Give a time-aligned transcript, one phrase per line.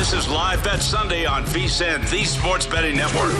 [0.00, 3.34] This is Live Bet Sunday on VSIN, the Sports Betting Network.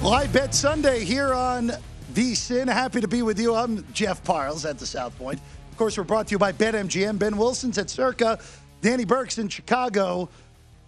[0.00, 1.72] Live Bet Sunday here on
[2.12, 2.68] VSIN.
[2.68, 3.52] Happy to be with you.
[3.52, 5.40] I'm Jeff Parles at the South Point.
[5.72, 7.18] Of course, we're brought to you by BetMGM.
[7.18, 8.38] Ben Wilson's at Circa.
[8.80, 10.28] Danny Burke's in Chicago.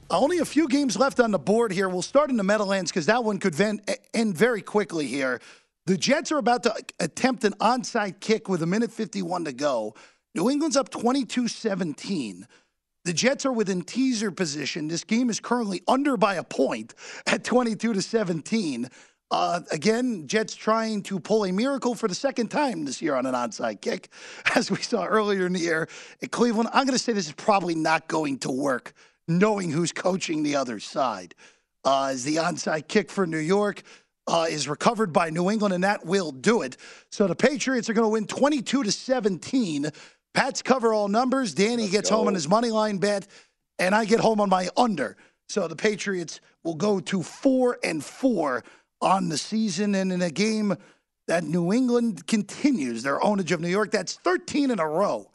[0.09, 1.89] Uh, only a few games left on the board here.
[1.89, 5.41] We'll start in the Meadowlands because that one could end very quickly here.
[5.87, 9.97] The Jets are about to attempt an onside kick with a minute 51 to go.
[10.35, 12.47] New England's up 22 17.
[13.05, 14.89] The Jets are within teaser position.
[14.89, 16.95] This game is currently under by a point
[17.27, 18.89] at 22 to 17.
[19.31, 23.27] Uh, again, Jets trying to pull a miracle for the second time this year on
[23.27, 24.11] an onside kick,
[24.55, 25.89] as we saw earlier in the year
[26.23, 26.69] at Cleveland.
[26.73, 28.93] I'm going to say this is probably not going to work,
[29.27, 31.35] knowing who's coaching the other side.
[31.85, 33.83] Uh, the onside kick for New York
[34.27, 36.77] uh, is recovered by New England, and that will do it.
[37.11, 39.91] So the Patriots are going to win 22 to 17.
[40.39, 41.53] Pats cover all numbers.
[41.53, 42.19] Danny Let's gets go.
[42.19, 43.27] home on his money line bet,
[43.81, 45.17] and I get home on my under.
[45.49, 48.63] So the Patriots will go to four and four
[49.01, 49.97] on the season.
[49.97, 50.77] And in a game
[51.27, 55.29] that New England continues their ownage of New York, that's 13 in a row.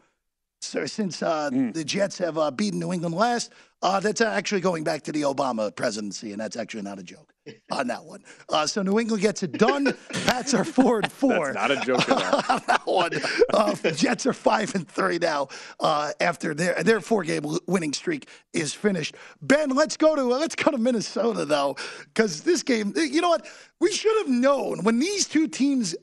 [0.63, 1.73] So since uh, mm.
[1.73, 3.51] the Jets have uh, beaten New England last,
[3.83, 7.33] uh, that's actually going back to the Obama presidency, and that's actually not a joke
[7.71, 8.23] on that one.
[8.47, 9.93] Uh, so New England gets it done.
[10.25, 11.51] Pats are four and four.
[11.51, 12.59] That's not a joke at all.
[12.67, 13.11] that one.
[13.53, 15.49] Uh, Jets are five and three now
[15.81, 19.15] uh, after their their four game winning streak is finished.
[19.41, 21.75] Ben, let's go to let's go to Minnesota though,
[22.05, 23.45] because this game, you know what,
[23.81, 25.93] we should have known when these two teams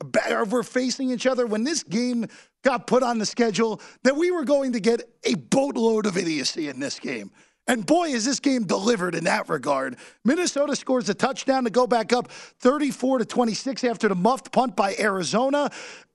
[0.51, 2.27] were facing each other when this game
[2.63, 6.67] got put on the schedule that we were going to get a boatload of idiocy
[6.67, 7.31] in this game.
[7.67, 9.97] And boy, is this game delivered in that regard.
[10.25, 14.75] Minnesota scores a touchdown to go back up 34 to 26 after the muffed punt
[14.75, 15.69] by Arizona,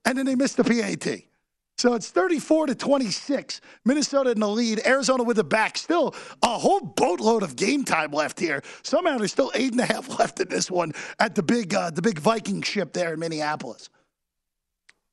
[0.05, 1.23] and then they missed the PAT.
[1.77, 3.61] So it's 34 to 26.
[3.85, 4.81] Minnesota in the lead.
[4.85, 5.77] Arizona with the back.
[5.77, 8.63] Still a whole boatload of game time left here.
[8.81, 11.91] Somehow there's still eight and a half left in this one at the big uh,
[11.91, 13.89] the big Viking ship there in Minneapolis.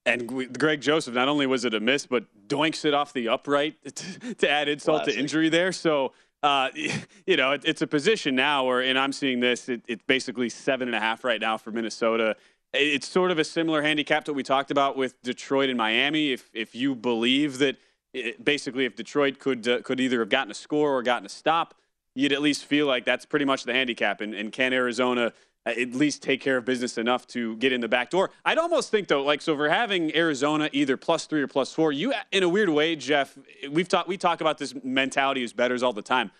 [0.07, 3.77] And Greg Joseph, not only was it a miss, but doinks it off the upright
[3.95, 5.15] to, to add insult Classic.
[5.15, 5.73] to injury there.
[5.73, 6.13] So,
[6.43, 6.69] uh,
[7.27, 10.51] you know, it, it's a position now where, and I'm seeing this, it, it's basically
[10.51, 12.37] seven and a half right now for Minnesota.
[12.75, 16.33] It's sort of a similar handicap to what we talked about with Detroit and Miami.
[16.33, 17.77] If, if you believe that
[18.13, 21.31] it, basically if Detroit could, uh, could either have gotten a score or gotten a
[21.31, 21.75] stop,
[22.15, 24.21] you'd at least feel like that's pretty much the handicap.
[24.21, 25.33] And, and can Arizona–
[25.67, 28.31] at least take care of business enough to get in the back door.
[28.45, 31.91] I'd almost think though, like so, for having Arizona either plus three or plus four,
[31.93, 33.37] you in a weird way, Jeff.
[33.71, 36.31] We've talked we talk about this mentality as betters all the time.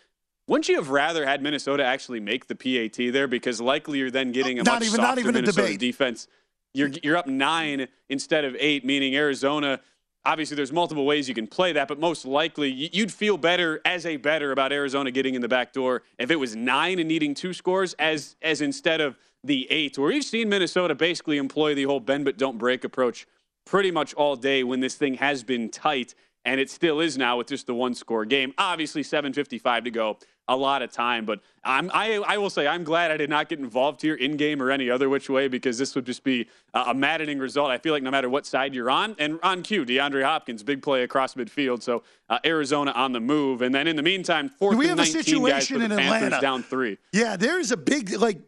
[0.47, 4.31] Wouldn't you have rather had Minnesota actually make the PAT there because likely you're then
[4.31, 6.29] getting a not much even softer Minnesota defense
[6.75, 9.81] You're you're up nine instead of eight, meaning Arizona.
[10.27, 14.07] Obviously, there's multiple ways you can play that, but most likely you'd feel better as
[14.07, 17.35] a better about Arizona getting in the back door if it was nine and needing
[17.35, 19.99] two scores, as as instead of the eight.
[19.99, 23.27] Where you've seen Minnesota basically employ the whole bend but don't break approach
[23.67, 26.15] pretty much all day when this thing has been tight,
[26.47, 28.55] and it still is now with just the one score game.
[28.57, 32.85] Obviously, 7:55 to go, a lot of time, but I'm, I, I will say I'm
[32.85, 35.79] glad I did not get involved here in game or any other which way because
[35.79, 37.71] this would just be a maddening result.
[37.71, 40.83] I feel like no matter what side you're on, and on cue, DeAndre Hopkins, big
[40.83, 44.77] play across midfield, so uh, Arizona on the move, and then in the meantime, fourth
[44.77, 46.41] we and have 19 a situation guys for the in Panthers Atlanta.
[46.41, 46.99] down three.
[47.13, 48.39] Yeah, there's a big like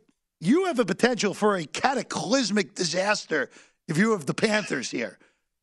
[0.40, 3.50] you have a potential for a cataclysmic disaster
[3.88, 5.18] if you have the Panthers here.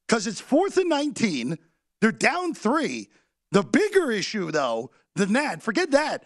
[0.07, 1.57] Because it's fourth and 19.
[2.01, 3.09] They're down three.
[3.51, 6.23] The bigger issue, though, than that, forget that.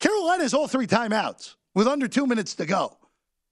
[0.00, 2.96] Carolina all three timeouts with under two minutes to go.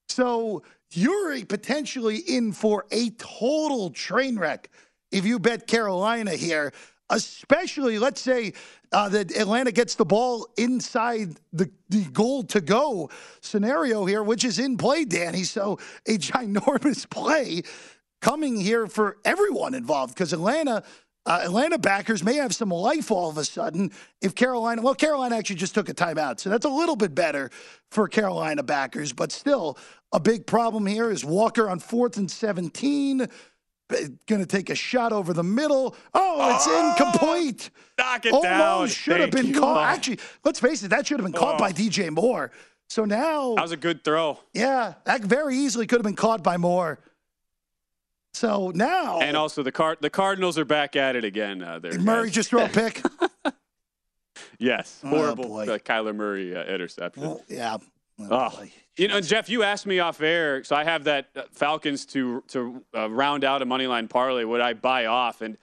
[0.09, 0.63] So
[0.93, 4.71] you're potentially in for a total train wreck
[5.11, 6.73] if you bet Carolina here,
[7.11, 8.53] especially, let's say,
[8.93, 13.11] uh, that Atlanta gets the ball inside the, the goal to go
[13.41, 15.45] scenario here, which is in play, Danny.
[15.45, 17.63] So a ginormous play
[18.21, 20.83] coming here for everyone involved because Atlanta.
[21.29, 23.93] Uh, Atlanta backers may have some life all of a sudden
[24.23, 24.81] if Carolina.
[24.81, 27.51] Well, Carolina actually just took a timeout, so that's a little bit better
[27.91, 29.13] for Carolina backers.
[29.13, 29.77] But still,
[30.11, 33.29] a big problem here is Walker on fourth and seventeen,
[34.27, 35.95] going to take a shot over the middle.
[36.15, 37.69] Oh, it's Oh, incomplete.
[37.99, 38.89] Knock it Almost down.
[38.89, 39.61] should have been you.
[39.61, 39.85] caught.
[39.87, 41.59] Actually, let's face it, that should have been caught Oh.
[41.59, 42.53] by DJ Moore.
[42.89, 44.39] So now, That was a good throw.
[44.55, 46.99] yeah, that very easily could have been caught by Moore.
[48.39, 51.61] So now, And also the card the Cardinals are back at it again.
[51.61, 53.03] Uh, there, Murray just throw a pick?
[54.61, 55.65] yes, Oh, horrible boy.
[55.67, 57.23] uh, Kyler Murray uh, interception.
[57.25, 57.79] Well, yeah.
[58.21, 58.65] Oh, Oh.
[58.97, 62.43] You know, Jeff, you asked me off air, so I have that uh, Falcons to
[62.49, 64.45] to uh, round out a money line parlay.
[64.45, 65.41] Would I buy off?
[65.41, 65.57] And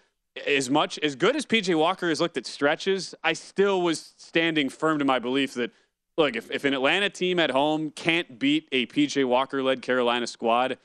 [0.45, 4.67] as much as good as PJ Walker has looked at stretches, I still was standing
[4.69, 5.71] firm to my belief that
[6.17, 10.27] look, if, if an Atlanta team at home can't beat a PJ Walker led Carolina
[10.27, 10.77] squad,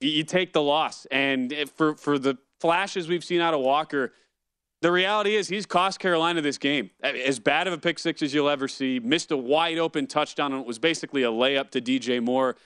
[0.00, 1.06] you, take the loss.
[1.10, 4.12] And for for the flashes we've seen out of Walker,
[4.82, 6.90] the reality is he's cost Carolina this game.
[7.02, 8.98] As bad of a pick six as you'll ever see.
[8.98, 12.56] Missed a wide open touchdown and it was basically a layup to DJ Moore.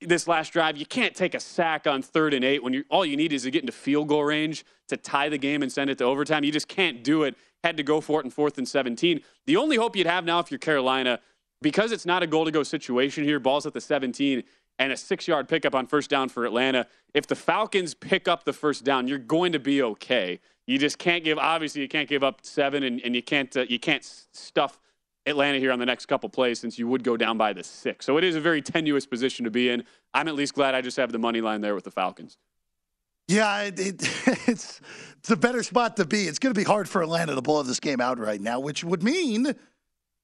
[0.00, 3.04] This last drive, you can't take a sack on third and eight when you all
[3.04, 5.90] you need is to get into field goal range to tie the game and send
[5.90, 6.44] it to overtime.
[6.44, 7.36] You just can't do it.
[7.62, 9.20] Had to go for it in fourth and 17.
[9.46, 11.20] The only hope you'd have now if you're Carolina,
[11.62, 14.42] because it's not a goal to go situation here, balls at the 17
[14.78, 16.86] and a six yard pickup on first down for Atlanta.
[17.12, 20.40] If the Falcons pick up the first down, you're going to be okay.
[20.66, 21.38] You just can't give.
[21.38, 24.78] Obviously, you can't give up seven, and, and you can't uh, you can't stuff
[25.26, 28.04] Atlanta here on the next couple plays since you would go down by the six.
[28.06, 29.84] So it is a very tenuous position to be in.
[30.12, 32.38] I'm at least glad I just have the money line there with the Falcons.
[33.28, 33.94] Yeah, it, it,
[34.48, 34.80] it's
[35.18, 36.24] it's a better spot to be.
[36.24, 38.84] It's going to be hard for Atlanta to blow this game out right now, which
[38.84, 39.54] would mean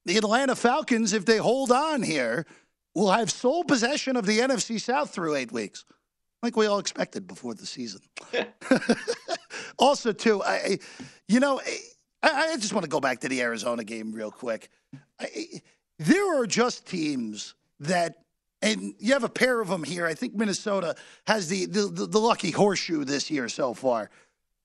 [0.05, 2.45] the Atlanta Falcons, if they hold on here,
[2.93, 5.85] will have sole possession of the NFC South through eight weeks,
[6.43, 8.01] like we all expected before the season.
[9.77, 10.79] also, too, I,
[11.27, 11.61] you know,
[12.23, 14.69] I, I just want to go back to the Arizona game real quick.
[15.19, 15.61] I,
[15.99, 18.15] there are just teams that
[18.61, 20.05] and you have a pair of them here.
[20.05, 20.95] I think Minnesota
[21.25, 24.09] has the, the, the, the lucky horseshoe this year so far.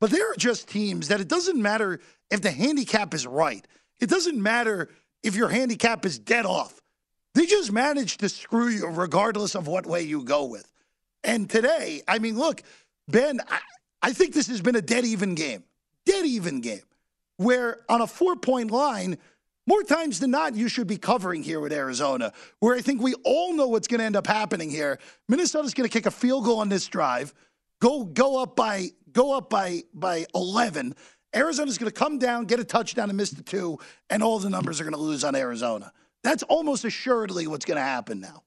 [0.01, 3.67] But there are just teams that it doesn't matter if the handicap is right.
[3.99, 4.91] It doesn't matter
[5.23, 6.83] if your handicap is dead off.
[7.37, 10.73] They just manage to screw you regardless of what way you go with.
[11.23, 12.63] And today, I mean, look,
[13.09, 13.59] Ben, I,
[14.01, 15.63] I think this has been a dead even game.
[16.07, 16.81] Dead even game.
[17.37, 19.19] Where on a four point line,
[19.67, 23.13] more times than not, you should be covering here with Arizona, where I think we
[23.23, 24.99] all know what's going to end up happening here.
[25.29, 27.35] Minnesota's going to kick a field goal on this drive,
[27.83, 30.95] go go up by go up by by 11.
[31.35, 33.79] Arizona's going to come down, get a touchdown, and miss the two,
[34.09, 35.93] and all the numbers are going to lose on Arizona.
[36.27, 38.43] That's almost assuredly what's going to happen now.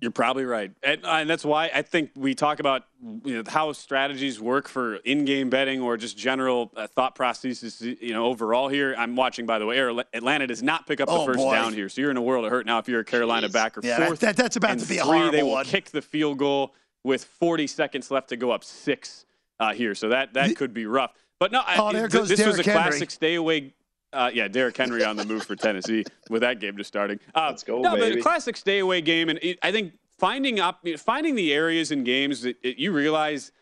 [0.00, 2.82] You're probably right, and, uh, and that's why I think we talk about
[3.24, 7.80] you know, how strategies work for in-game betting or just general uh, thought processes.
[7.80, 9.46] You know, overall here, I'm watching.
[9.46, 9.78] By the way,
[10.12, 11.52] Atlanta does not pick up the Oh, first boy.
[11.54, 13.82] down here, so you're in a world of hurt now if you're a Carolina backer.
[13.84, 15.64] Yeah, Fourth that- that's about and to be a three, They will one.
[15.64, 19.24] kick the field goal with 40 seconds left to go up six
[19.60, 21.12] uh, here, so that that could be rough.
[21.38, 22.82] But no, I- Oh, there th- this was a Henry.
[22.82, 23.74] classic stay away.
[24.14, 27.18] Uh, yeah, Derrick Henry on the move for Tennessee with that game just starting.
[27.34, 28.20] Uh, Let's go, no, but baby.
[28.20, 32.04] a classic stay away game, and it, I think finding up, finding the areas in
[32.04, 33.52] games that that you realize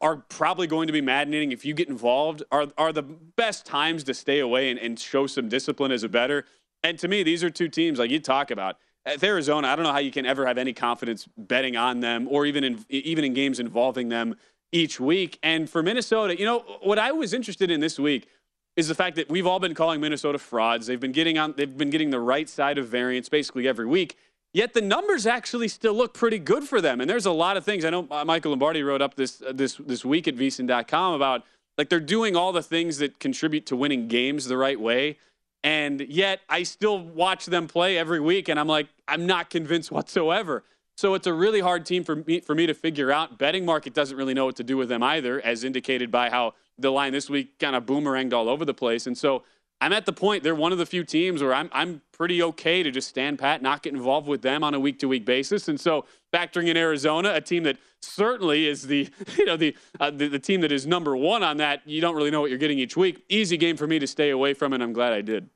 [0.00, 4.04] are probably going to be maddening if you get involved are are the best times
[4.04, 6.44] to stay away and, and show some discipline as a better.
[6.82, 8.76] And to me, these are two teams like you talk about.
[9.04, 12.26] At Arizona, I don't know how you can ever have any confidence betting on them
[12.28, 14.36] or even in even in games involving them
[14.72, 15.38] each week.
[15.42, 18.28] And for Minnesota, you know, what I was interested in this week
[18.76, 20.86] is the fact that we've all been calling Minnesota frauds.
[20.86, 24.16] They've been getting on they've been getting the right side of variance basically every week.
[24.52, 27.00] Yet the numbers actually still look pretty good for them.
[27.00, 27.84] And there's a lot of things.
[27.84, 31.44] I know uh, Michael Lombardi wrote up this uh, this this week at vsin.com about
[31.78, 35.18] like they're doing all the things that contribute to winning games the right way.
[35.64, 39.90] And yet I still watch them play every week and I'm like I'm not convinced
[39.90, 40.64] whatsoever.
[40.98, 43.38] So it's a really hard team for me for me to figure out.
[43.38, 46.54] Betting market doesn't really know what to do with them either, as indicated by how
[46.78, 49.06] the line this week kind of boomeranged all over the place.
[49.06, 49.42] And so
[49.80, 52.82] I'm at the point they're one of the few teams where I'm I'm pretty okay
[52.82, 55.68] to just stand pat, not get involved with them on a week to week basis.
[55.68, 60.10] And so factoring in Arizona, a team that certainly is the you know the, uh,
[60.10, 62.58] the, the team that is number one on that, you don't really know what you're
[62.58, 63.22] getting each week.
[63.28, 65.50] Easy game for me to stay away from, and I'm glad I did.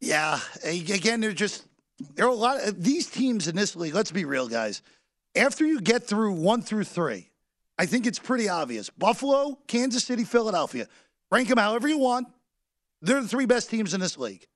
[0.00, 1.66] Yeah, again, they're just
[2.16, 3.94] there are a lot of these teams in this league.
[3.94, 4.82] Let's be real, guys.
[5.34, 7.30] After you get through one through three,
[7.78, 8.90] I think it's pretty obvious.
[8.90, 10.86] Buffalo, Kansas City, Philadelphia.
[11.30, 12.28] Rank them however you want.
[13.02, 14.46] They're the three best teams in this league.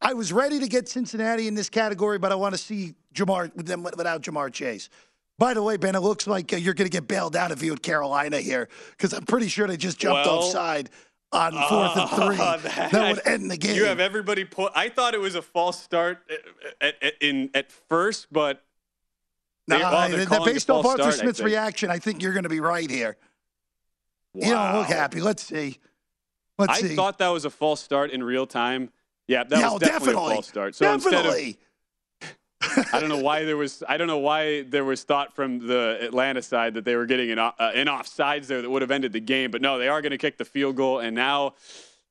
[0.00, 3.54] I was ready to get Cincinnati in this category, but I want to see Ja'Marr
[3.56, 4.90] with them without Ja'Marr Chase.
[5.38, 7.62] By the way, Ben, it looks like uh, you're going to get bailed out if
[7.62, 10.90] you had Carolina here because I'm pretty sure they just jumped well, offside
[11.32, 12.38] on fourth and three.
[12.38, 13.76] Uh, that, that, would end the game.
[13.76, 14.72] You have everybody put.
[14.74, 16.18] I thought it was a false start
[16.80, 18.62] at, at, in at first, but
[19.68, 22.48] they, nah, well, based off Arthur start, Smith's I reaction, I think you're going to
[22.48, 23.16] be right here.
[24.34, 24.46] Wow.
[24.46, 25.20] You don't look happy.
[25.20, 25.78] Let's see.
[26.58, 26.96] Let's I see.
[26.96, 28.90] thought that was a false start in real time.
[29.26, 30.74] Yeah, that no, was definitely, definitely, a false start.
[30.74, 31.18] So definitely.
[31.20, 31.56] instead of
[32.92, 35.98] I don't know why there was I don't know why there was thought from the
[36.00, 39.12] Atlanta side that they were getting an, uh, an offsides there that would have ended
[39.12, 41.54] the game, but no, they are going to kick the field goal, and now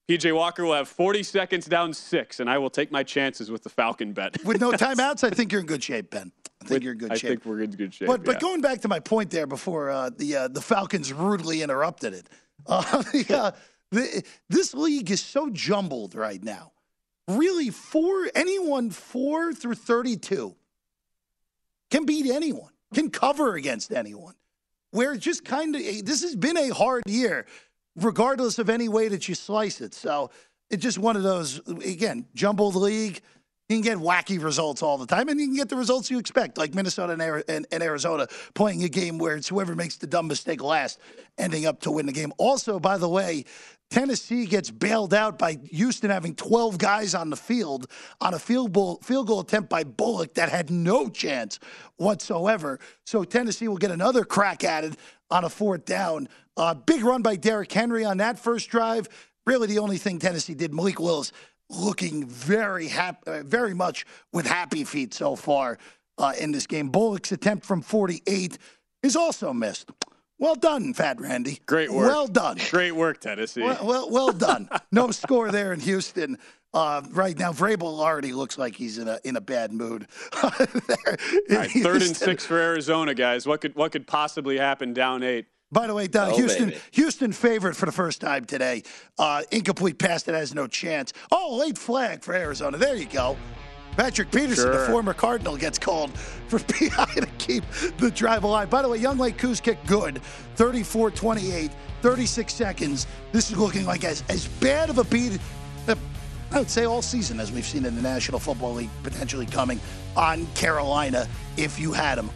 [0.07, 3.63] PJ Walker will have 40 seconds down six, and I will take my chances with
[3.63, 4.43] the Falcon bet.
[4.43, 6.31] with no timeouts, I think you're in good shape, Ben.
[6.65, 7.29] I think with, you're in good I shape.
[7.29, 8.07] Think we're in good shape.
[8.07, 8.39] But yeah.
[8.39, 12.29] going back to my point there before uh, the uh, the Falcons rudely interrupted it,
[12.67, 13.51] uh, the, uh,
[13.91, 16.71] the, this league is so jumbled right now
[17.27, 20.55] really four anyone four through 32
[21.89, 24.35] can beat anyone can cover against anyone
[24.91, 27.45] where it's just kind of this has been a hard year
[27.95, 30.29] regardless of any way that you slice it so
[30.69, 33.21] it's just one of those again jumbled league
[33.69, 36.19] you can get wacky results all the time, and you can get the results you
[36.19, 40.61] expect, like Minnesota and, Arizona playing a game where it's whoever makes the dumb mistake
[40.61, 40.99] last
[41.37, 42.31] ending up to win the game.
[42.37, 43.43] Also, by the way,
[43.89, 47.87] Tennessee gets bailed out by Houston having 12 guys on the field
[48.21, 51.59] on a field goal, field goal attempt by Bullock that had no chance
[51.97, 52.79] whatsoever.
[53.05, 54.95] So Tennessee will get another crack at it
[55.31, 56.29] on a fourth down.
[56.57, 59.07] Uh, big run by Derrick Henry on that first drive.
[59.45, 61.31] Really, the only thing Tennessee did, Malik Willis
[61.69, 65.77] looking very happy, uh, very much with happy feet so far
[66.17, 66.89] uh, in this game.
[66.89, 68.57] Bullock's attempt from 48
[69.03, 69.91] is also missed.
[70.37, 71.61] Well done, Fat Randy.
[71.65, 72.07] Great work.
[72.07, 72.57] Well done.
[72.69, 73.61] Great work, Tennessee.
[73.61, 74.69] Well, well, well done.
[74.91, 76.37] no score there in Houston.
[76.73, 80.07] Uh, right now, Vrabel already looks like he's in a in a bad mood.
[80.43, 83.47] right, third and six for Arizona, guys.
[83.47, 85.45] What could what could possibly happen down eight?
[85.71, 86.81] By the way, oh, Houston baby.
[86.91, 88.83] Houston favored for the first time today.
[89.17, 91.11] Uh, incomplete pass that has no chance.
[91.31, 92.77] Oh, late flag for Arizona.
[92.77, 93.35] There you go.
[93.97, 94.81] Patrick Peterson, sure.
[94.81, 97.63] the former Cardinal, gets called for PI to keep
[97.97, 98.69] the drive alive.
[98.69, 100.21] By the way, Younghoe Koo's kick good,
[100.55, 103.07] 34 28, 36 seconds.
[103.31, 105.39] This is looking like as, as bad of a beat,
[105.87, 105.95] uh,
[106.51, 109.79] I would say all season, as we've seen in the National Football League, potentially coming
[110.15, 112.29] on Carolina if you had them.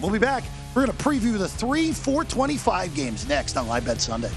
[0.00, 0.44] We'll be back.
[0.74, 4.30] We're going to preview the three 425 games next on Live Bet Sunday.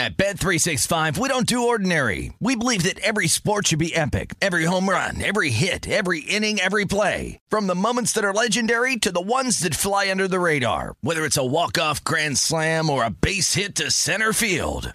[0.00, 2.32] At Bet365, we don't do ordinary.
[2.40, 4.34] We believe that every sport should be epic.
[4.40, 7.38] Every home run, every hit, every inning, every play.
[7.50, 10.94] From the moments that are legendary to the ones that fly under the radar.
[11.02, 14.94] Whether it's a walk-off grand slam or a base hit to center field.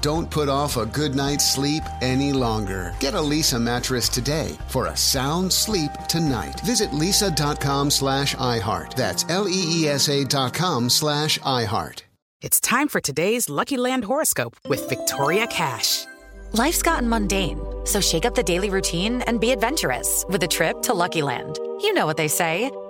[0.00, 2.94] Don't put off a good night's sleep any longer.
[3.00, 6.60] Get a Leesa mattress today for a sound sleep tonight.
[6.60, 8.94] Visit leesa.com slash iHeart.
[8.94, 12.02] That's L-E-E-S-A dot com slash iHeart.
[12.42, 16.04] It's time for today's Lucky Land horoscope with Victoria Cash.
[16.52, 20.80] Life's gotten mundane, so shake up the daily routine and be adventurous with a trip
[20.82, 21.58] to Lucky Land.
[21.80, 22.70] You know what they say.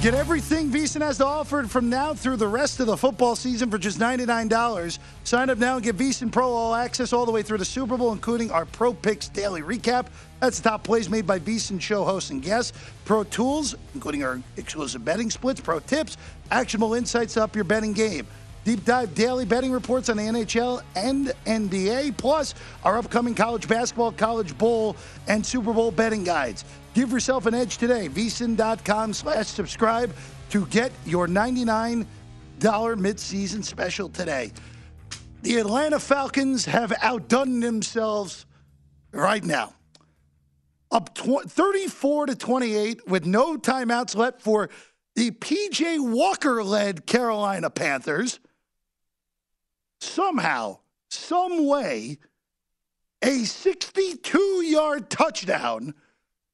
[0.00, 3.68] Get everything VSIN has to offer from now through the rest of the football season
[3.68, 5.00] for just $99.
[5.24, 7.96] Sign up now and get VSIN Pro All Access all the way through the Super
[7.96, 10.06] Bowl, including our Pro Picks daily recap.
[10.38, 12.78] That's the top plays made by VSIN show hosts and guests.
[13.06, 16.16] Pro tools, including our exclusive betting splits, pro tips,
[16.52, 18.28] actionable insights to up your betting game.
[18.68, 24.12] Deep dive daily betting reports on the NHL and NBA, plus our upcoming college basketball,
[24.12, 24.94] college bowl,
[25.26, 26.66] and Super Bowl betting guides.
[26.92, 28.10] Give yourself an edge today.
[28.10, 30.14] VSIN.com slash subscribe
[30.50, 32.04] to get your $99
[32.60, 34.52] midseason special today.
[35.40, 38.44] The Atlanta Falcons have outdone themselves
[39.12, 39.72] right now.
[40.90, 44.68] Up tw- 34 to 28 with no timeouts left for
[45.16, 48.40] the PJ Walker led Carolina Panthers.
[50.00, 50.78] Somehow,
[51.10, 52.18] some way,
[53.22, 55.94] a 62 yard touchdown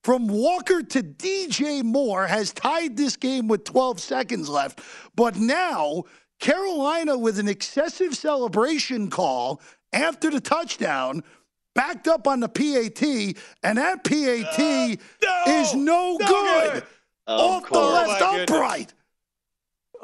[0.03, 4.81] from Walker to DJ Moore has tied this game with 12 seconds left.
[5.17, 6.05] But now,
[6.41, 9.61] Carolina with an excessive celebration call
[9.93, 11.23] after the touchdown,
[11.75, 13.03] backed up on the PAT,
[13.63, 16.85] and that PAT uh, no, is no, no good, good.
[17.27, 18.93] off the left oh, upright.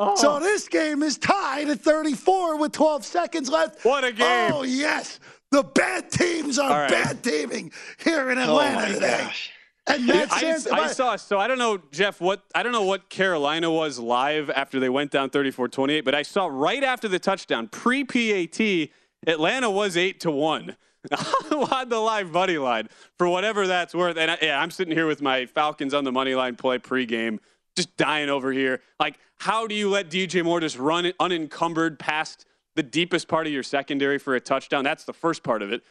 [0.02, 0.16] Oh.
[0.16, 3.84] So this game is tied at 34 with 12 seconds left.
[3.84, 4.52] What a game.
[4.52, 5.20] Oh, yes.
[5.50, 6.90] The bad teams are right.
[6.90, 7.70] bad teaming
[8.02, 9.18] here in oh, Atlanta oh today.
[9.18, 9.50] Gosh.
[9.86, 11.16] And Matt I, I, saw.
[11.16, 12.18] So I don't know, Jeff.
[12.18, 16.22] What I don't know what Carolina was live after they went down 34-28, but I
[16.22, 18.90] saw right after the touchdown, pre PAT,
[19.26, 20.76] Atlanta was eight to one
[21.50, 24.16] on the live buddy line for whatever that's worth.
[24.16, 27.38] And I, yeah, I'm sitting here with my Falcons on the money line play pregame
[27.76, 28.80] just dying over here.
[28.98, 32.44] Like, how do you let DJ Moore just run unencumbered past
[32.76, 34.84] the deepest part of your secondary for a touchdown?
[34.84, 35.82] That's the first part of it.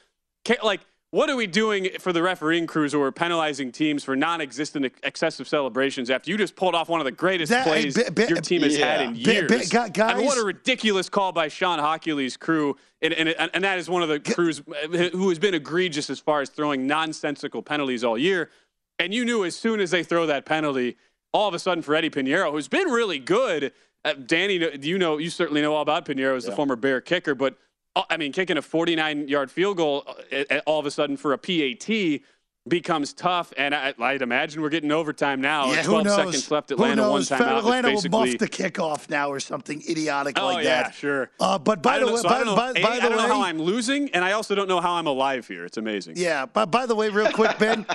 [0.63, 4.93] Like, what are we doing for the refereeing crews who are penalizing teams for non-existent
[5.01, 8.25] excessive celebrations after you just pulled off one of the greatest that, plays be, be,
[8.27, 8.97] your team has yeah.
[8.97, 9.49] had in years?
[9.49, 13.63] Be, guys, I mean, what a ridiculous call by Shawn Hochuli's crew, and, and, and
[13.63, 16.85] that is one of the crews uh, who has been egregious as far as throwing
[16.85, 18.51] nonsensical penalties all year.
[18.99, 20.97] And you knew as soon as they throw that penalty–
[21.31, 23.71] all of a sudden for Eddy Piñeiro, who's been really good.
[24.05, 26.51] Uh, Danny, you know, you certainly know all about Piñeiro as yeah.
[26.51, 27.57] the former Bear kicker, but
[27.95, 31.33] uh, I mean, kicking a 49 yard field goal uh, all of a sudden for
[31.33, 32.21] a PAT
[32.69, 33.51] becomes tough.
[33.57, 35.71] And I, would imagine we're getting overtime now.
[35.71, 36.71] Yeah, 12 seconds left.
[36.71, 37.59] Atlanta one time out.
[37.59, 40.41] Atlanta will muff the kickoff now or something idiotic like that.
[40.41, 40.93] oh, like yeah, that.
[40.93, 41.31] sure.
[41.39, 44.09] Uh, but by the way, so by, by, by, I don't know how I'm losing,
[44.11, 45.65] and I also don't know how I'm alive here.
[45.65, 46.13] It's amazing.
[46.17, 47.85] Yeah, but by the way, real quick, Ben,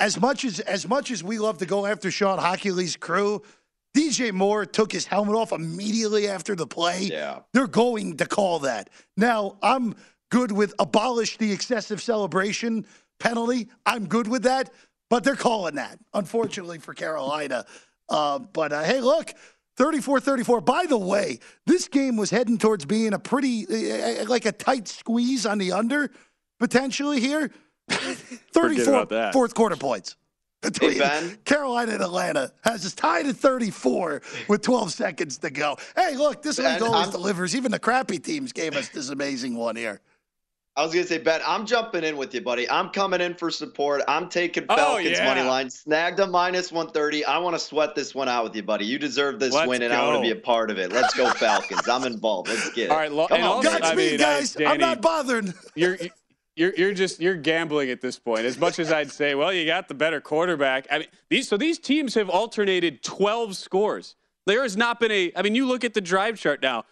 [0.00, 3.42] as much as as much as we love to go after Shawn Hochuli's crew.
[3.96, 7.02] DJ Moore took his helmet off immediately after the play.
[7.02, 7.42] Yeah.
[7.52, 8.90] They're going to call that.
[9.16, 9.94] Now, I'm
[10.30, 12.86] good with abolish the excessive celebration
[13.24, 13.68] penalty.
[13.86, 14.70] I'm good with that
[15.10, 17.64] but they're calling that, unfortunately for Carolina.
[18.08, 19.32] Uh, but uh, hey, look,
[19.76, 20.60] 34 34.
[20.60, 24.88] By the way, this game was heading towards being a pretty, uh, like a tight
[24.88, 26.10] squeeze on the under
[26.58, 27.50] potentially here.
[27.88, 30.16] 34 fourth quarter points.
[30.62, 31.36] between Ben.
[31.44, 35.76] Carolina and Atlanta has us tied at 34 with 12 seconds to go.
[35.94, 37.54] Hey, look, this Ben, league always I'm- delivers.
[37.54, 40.00] Even the crappy teams gave us this amazing one here.
[40.76, 42.68] I was gonna say, Ben, I'm jumping in with you, buddy.
[42.68, 44.02] I'm coming in for support.
[44.08, 45.24] I'm taking Oh, Falcons yeah.
[45.24, 45.70] money line.
[45.70, 47.24] Snagged a minus 130.
[47.26, 48.84] I want to sweat this one out with you, buddy.
[48.84, 50.90] You deserve this Let's win, and I want to be a part of it.
[50.92, 51.88] Let's go Falcons.
[51.88, 52.48] I'm involved.
[52.48, 52.90] Let's get it.
[52.90, 53.76] All right, lo- Come on, also- baby.
[53.76, 54.56] I Godspeed, mean, I- guys.
[54.66, 55.54] I'm not bothered.
[55.76, 55.96] you're
[56.56, 58.44] you're you're just you're gambling at this point.
[58.44, 60.88] As much as I'd say, well, you got the better quarterback.
[60.90, 64.16] I mean, these so these teams have alternated 12 scores.
[64.46, 65.30] There has not been a.
[65.36, 66.84] I mean, you look at the drive chart now.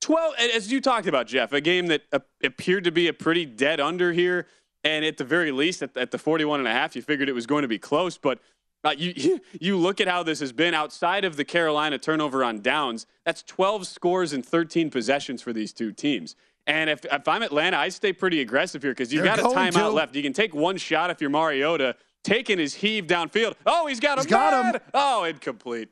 [0.00, 3.44] 12 as you talked about, Jeff, a game that uh, appeared to be a pretty
[3.44, 4.46] dead under here,
[4.84, 7.34] and at the very least, at, at the 41 and a half, you figured it
[7.34, 8.38] was going to be close, but.
[8.84, 12.60] Uh, you you look at how this has been outside of the Carolina turnover on
[12.60, 13.06] downs.
[13.26, 16.36] That's 12 scores and 13 possessions for these two teams.
[16.64, 19.56] And if, if I'm Atlanta, I stay pretty aggressive here because you've They're got a
[19.56, 19.88] timeout to.
[19.88, 20.14] left.
[20.14, 23.54] You can take one shot if you're Mariota, taking his heave downfield.
[23.66, 24.24] Oh, he's got him.
[24.24, 24.80] He's got him.
[24.94, 25.88] Oh, incomplete.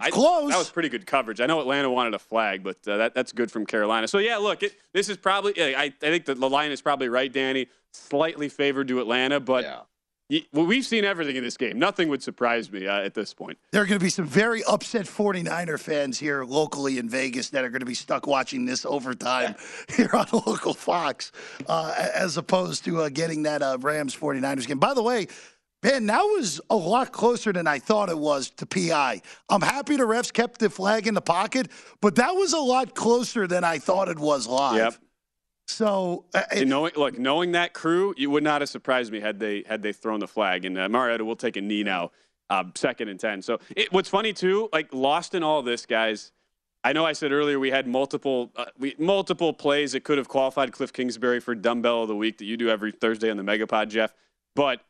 [0.00, 0.50] I- close.
[0.50, 1.40] That was pretty good coverage.
[1.40, 4.08] I know Atlanta wanted a flag, but uh, that, that's good from Carolina.
[4.08, 6.82] So, yeah, look, it, this is probably, yeah, I, I think the, the line is
[6.82, 7.68] probably right, Danny.
[7.92, 9.80] Slightly favored to Atlanta, but Yeah.
[10.30, 11.78] y- well, we've seen everything in this game.
[11.78, 13.56] Nothing would surprise me uh, at this point.
[13.72, 17.64] There are going to be some very upset 49er fans here locally in Vegas that
[17.64, 19.54] are going to be stuck watching this overtime
[19.96, 21.32] here on local Fox
[21.68, 24.78] uh, as opposed to uh, getting that uh, Rams 49ers game.
[24.78, 25.28] By the way,
[25.80, 29.22] Ben, that was a lot closer than I thought it was to PI.
[29.48, 31.68] I'm happy the refs kept the flag in the pocket,
[32.00, 34.76] but that was a lot closer than I thought it was live.
[34.76, 34.94] Yep.
[35.68, 39.64] So, uh, knowing, look, knowing that crew, you would not have surprised me had they
[39.68, 40.64] had they thrown the flag.
[40.64, 42.10] And uh, Mariota will take a knee now,
[42.50, 43.42] uh, second and ten.
[43.42, 46.32] So it, what's funny too, like lost in all this, guys.
[46.82, 50.26] I know I said earlier we had multiple uh, we, multiple plays that could have
[50.26, 53.42] qualified Cliff Kingsbury for dumbbell of the week that you do every Thursday on the
[53.42, 54.14] Megapod, Jeff.
[54.56, 54.80] But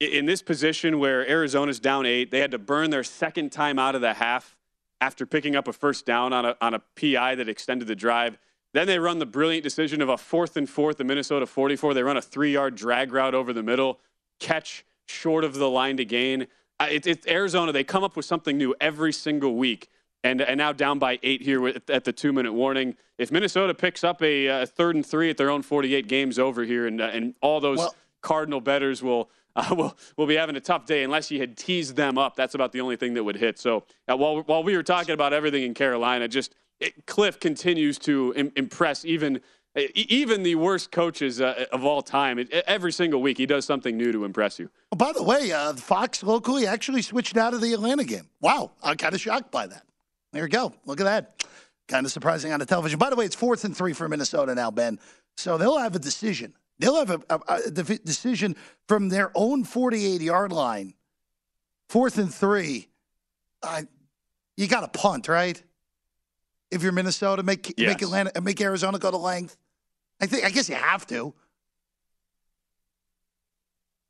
[0.00, 3.94] in this position where Arizona's down eight, they had to burn their second time out
[3.94, 4.56] of the half
[5.00, 8.38] after picking up a first down on a on a PI that extended the drive.
[8.72, 11.94] Then they run the brilliant decision of a fourth and fourth, the Minnesota 44.
[11.94, 14.00] They run a three yard drag route over the middle,
[14.40, 16.48] catch short of the line to gain.
[16.80, 17.70] Uh, it, it's Arizona.
[17.70, 19.88] They come up with something new every single week.
[20.24, 22.96] And, and now down by eight here with, at the two minute warning.
[23.18, 26.64] If Minnesota picks up a, uh third and three at their own 48 games over
[26.64, 30.56] here, and, uh, and all those Well- Cardinal betters will, uh, will will be having
[30.56, 32.36] a tough day unless you had teased them up.
[32.36, 33.58] That's about the only thing that would hit.
[33.58, 37.98] So uh, while while we were talking about everything in Carolina, just it, Cliff continues
[38.00, 39.40] to Im- impress even
[39.78, 42.38] e- even the worst coaches uh, of all time.
[42.38, 44.70] It, every single week, he does something new to impress you.
[44.92, 48.28] Oh, by the way, uh, Fox locally actually switched out of the Atlanta game.
[48.40, 49.84] Wow, I'm kind of shocked by that.
[50.32, 50.74] There you go.
[50.84, 51.44] Look at that.
[51.86, 52.98] Kind of surprising on the television.
[52.98, 54.98] By the way, it's fourth and three for Minnesota now, Ben.
[55.36, 56.54] So they'll have a decision.
[56.78, 58.56] They'll have a, a, a decision
[58.88, 60.94] from their own 48 yard line.
[61.88, 62.88] Fourth and three.
[63.62, 63.82] Uh,
[64.56, 65.62] you got to punt, right?
[66.70, 67.88] If you're Minnesota, make Yes.
[67.88, 69.56] make Atlanta, make Arizona go to length.
[70.20, 70.44] I think.
[70.44, 71.34] I guess you have to.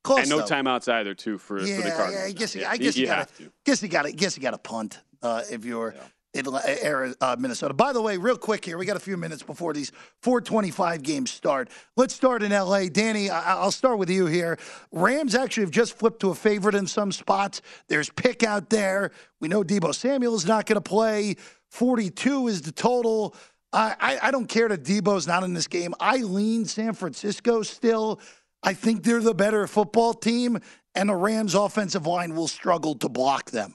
[0.02, 0.44] Close, and no though.
[0.46, 2.14] timeouts either, too, for, Yeah, for the Cardinals.
[2.22, 3.52] yeah, I guess Yeah, I guess you, gotta have to.
[3.64, 5.96] guess you gotta guess you gotta punt uh, if you're Ari-
[6.36, 7.74] uh, Minnesota.
[7.74, 9.92] By the way, real quick here, we got a few minutes before these
[10.22, 11.68] 425 games start.
[11.96, 12.88] Let's start in LA.
[12.88, 14.58] Danny, I- I'll start with you here.
[14.92, 17.62] Rams actually have just flipped to a favorite in some spots.
[17.88, 19.10] There's pick out there.
[19.40, 21.36] We know Deebo Samuel is not going to play.
[21.70, 23.34] 42 is the total.
[23.72, 25.94] I, I, I don't care that Deebo's not in this game.
[25.98, 28.20] I lean San Francisco still.
[28.62, 30.58] I think they're the better football team,
[30.94, 33.74] and the Rams' offensive line will struggle to block them.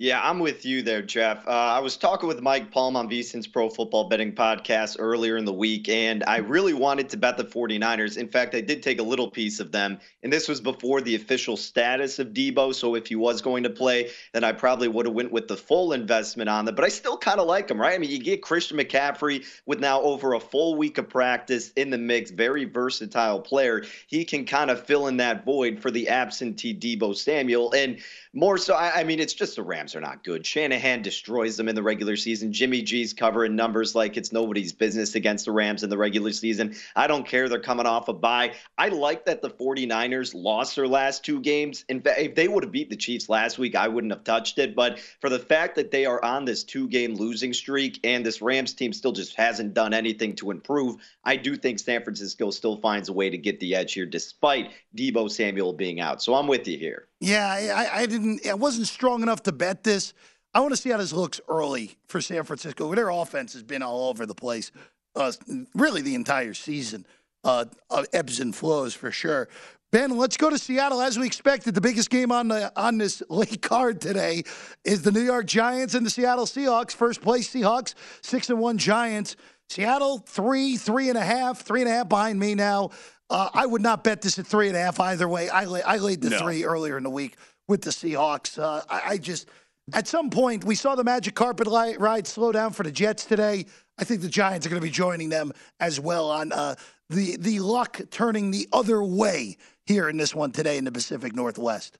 [0.00, 1.44] Yeah, I'm with you there, Jeff.
[1.48, 5.44] Uh, I was talking with Mike Palm on VSIN's Pro Football Betting Podcast earlier in
[5.44, 8.16] the week, and I really wanted to bet the 49ers.
[8.16, 11.16] In fact, I did take a little piece of them, and this was before the
[11.16, 12.72] official status of Deebo.
[12.76, 15.56] So if he was going to play, then I probably would have went with the
[15.56, 16.76] full investment on them.
[16.76, 17.94] But I still kind of like him, right?
[17.94, 21.90] I mean, you get Christian McCaffrey with now over a full week of practice in
[21.90, 23.84] the mix, very versatile player.
[24.06, 27.98] He can kind of fill in that void for the absentee Deebo Samuel, and
[28.32, 30.44] more so, I, I mean, it's just a Rams are not good.
[30.44, 32.52] Shanahan destroys them in the regular season.
[32.52, 36.74] Jimmy G's covering numbers like it's nobody's business against the Rams in the regular season.
[36.96, 37.48] I don't care.
[37.48, 38.54] They're coming off a bye.
[38.76, 41.84] I like that the 49ers lost their last two games.
[41.88, 44.58] In fact, if they would have beat the Chiefs last week, I wouldn't have touched
[44.58, 44.74] it.
[44.74, 48.42] But for the fact that they are on this two game losing streak and this
[48.42, 52.76] Rams team still just hasn't done anything to improve, I do think San Francisco still
[52.76, 56.22] finds a way to get the edge here despite Deebo Samuel being out.
[56.22, 57.08] So I'm with you here.
[57.20, 58.46] Yeah, I, I- didn't.
[58.46, 60.12] I wasn't strong enough to bet this.
[60.54, 62.94] I want to see how this looks early for San Francisco.
[62.94, 64.72] Their offense has been all over the place,
[65.14, 65.32] uh,
[65.74, 67.06] really the entire season.
[67.44, 67.66] Uh,
[68.12, 69.48] ebbs and flows for sure.
[69.92, 71.74] Ben, let's go to Seattle as we expected.
[71.74, 74.42] The biggest game on the on this late card today
[74.84, 76.92] is the New York Giants and the Seattle Seahawks.
[76.92, 79.36] First place Seahawks, six and one Giants.
[79.70, 82.90] Seattle three, three and a half, three and a half behind me now.
[83.30, 85.48] Uh, I would not bet this at three and a half either way.
[85.48, 86.38] I, lay, I laid the no.
[86.38, 87.36] three earlier in the week
[87.66, 88.58] with the Seahawks.
[88.58, 89.48] Uh, I, I, just,
[89.92, 93.66] at some point, we saw the magic carpet ride slow down for the Jets today.
[93.98, 96.76] I think the Giants are going to be joining them as well on uh,
[97.10, 101.34] the the luck turning the other way here in this one today in the Pacific
[101.34, 101.98] Northwest.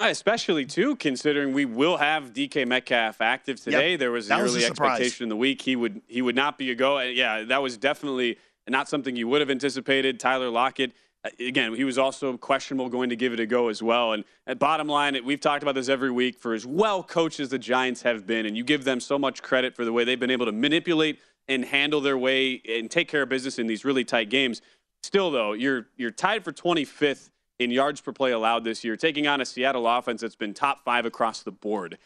[0.00, 3.92] Especially too, considering we will have DK Metcalf active today.
[3.92, 3.98] Yep.
[3.98, 6.76] There was an early expectation in the week he would he would not be a
[6.76, 7.00] go.
[7.00, 8.38] Yeah, that was definitely
[8.70, 10.20] not something you would have anticipated.
[10.20, 10.92] Tyler Lockett
[11.24, 14.12] uh, again, he was also questionable going to give it a go as well.
[14.12, 17.48] And at bottom line, we've talked about this every week for as well coached as
[17.48, 20.20] the Giants have been, and you give them so much credit for the way they've
[20.20, 23.84] been able to manipulate and handle their way and take care of business in these
[23.84, 24.60] really tight games.
[25.02, 29.26] Still, though, you're you're tied for 25th in yards per play allowed this year, taking
[29.26, 31.98] on a Seattle offense that's been top five across the board.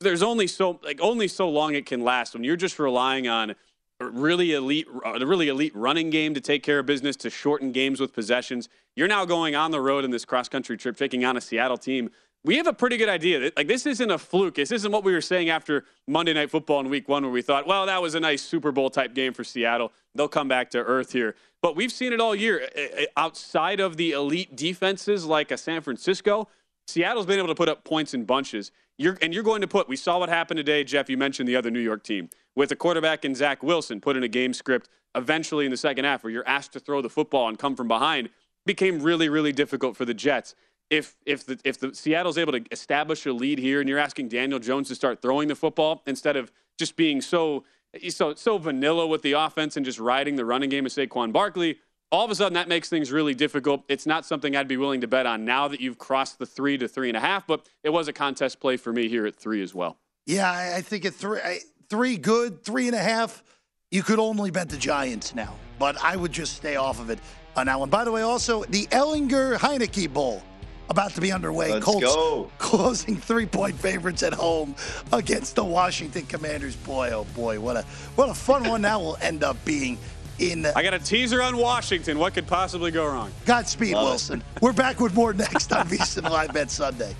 [0.00, 3.54] There's only so like only so long it can last when you're just relying on
[4.00, 8.00] really elite, a really elite running game to take care of business, to shorten games
[8.00, 8.68] with possessions.
[8.94, 11.76] You're now going on the road in this cross country trip, taking on a Seattle
[11.76, 12.10] team.
[12.44, 13.40] We have a pretty good idea.
[13.40, 14.54] that Like this isn't a fluke.
[14.54, 17.42] This isn't what we were saying after Monday Night Football in Week One, where we
[17.42, 19.92] thought, well, that was a nice Super Bowl type game for Seattle.
[20.14, 21.34] They'll come back to earth here.
[21.60, 22.60] But we've seen it all year.
[22.60, 26.48] Eh, eh, eh, outside of the elite defenses like a San Francisco,
[26.86, 28.70] Seattle's been able to put up points in bunches.
[28.96, 29.88] You're, and you're going to put.
[29.88, 31.10] We saw what happened today, Jeff.
[31.10, 34.24] You mentioned the other New York team with a quarterback in Zach Wilson put in
[34.24, 37.48] a game script eventually in the second half where you're asked to throw the football
[37.48, 38.30] and come from behind
[38.66, 40.56] became really, really difficult for the Jets.
[40.90, 44.28] If if the if the Seattle's able to establish a lead here and you're asking
[44.28, 47.62] Daniel Jones to start throwing the football instead of just being so
[48.08, 51.78] so so vanilla with the offense and just riding the running game of Saquon Barkley,
[52.10, 53.84] all of a sudden that makes things really difficult.
[53.88, 56.76] It's not something I'd be willing to bet on now that you've crossed the three
[56.78, 59.36] to three and a half, but it was a contest play for me here at
[59.36, 59.98] three as well.
[60.26, 61.38] Yeah, I think at three.
[61.40, 63.42] I, three good, three and a half,
[63.90, 65.54] you could only bet the Giants now.
[65.78, 67.18] But I would just stay off of it
[67.56, 67.90] on that one.
[67.90, 70.42] By the way, also the Ehlinger Heinicke Bowl
[70.90, 71.72] about to be underway.
[71.72, 72.50] Let's Colts go.
[72.58, 74.74] closing three point favorites at home
[75.12, 76.76] against the Washington Commanders.
[76.76, 77.82] Boy, oh boy, what a
[78.16, 79.98] what a fun one that will end up being.
[80.38, 82.16] In I got a teaser on Washington.
[82.16, 83.32] What could possibly go wrong?
[83.44, 84.40] Godspeed, Love Wilson.
[84.54, 84.62] It.
[84.62, 87.16] We're back with more next on VSiN Live Bet Sunday.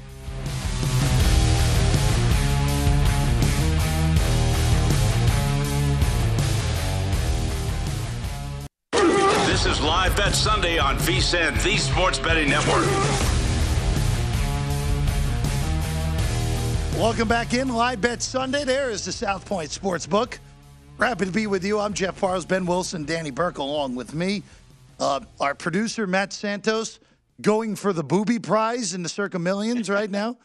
[10.28, 12.84] Bet Sunday on VSiN, the Sports Betting Network.
[17.00, 18.64] Welcome back in Live Bet Sunday.
[18.64, 20.38] There is the South Point Sports Book.
[20.98, 21.80] Happy to be with you.
[21.80, 24.42] I'm Jeff Parles, Ben Wilson, Danny Burke, along with me.
[25.00, 27.00] Uh, our producer Matt Santos
[27.40, 30.36] going for the booby prize in the Circa Millions right now.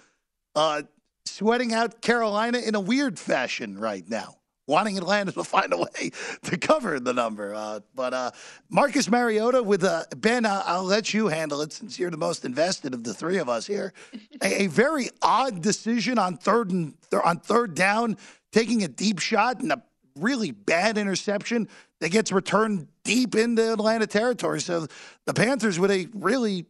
[0.56, 0.84] Uh,
[1.26, 6.12] sweating out Carolina in a weird fashion right now wanting Atlanta to find a way
[6.44, 7.54] to cover the number.
[7.54, 8.32] Uh, but uh,
[8.70, 12.94] Marcus Mariota with uh, Ben, I'll let you handle it since you're the most invested
[12.94, 13.94] of the three of us here.
[14.42, 18.18] a, a, very odd decision on third and th- on third down,
[18.52, 19.84] taking a deep shot and a
[20.16, 21.68] really bad interception
[22.00, 24.62] that gets returned deep into Atlanta territory.
[24.62, 24.88] So
[25.26, 26.66] the Panthers with a really,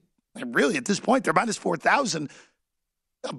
[0.46, 2.30] really at this point they're minus four thousand.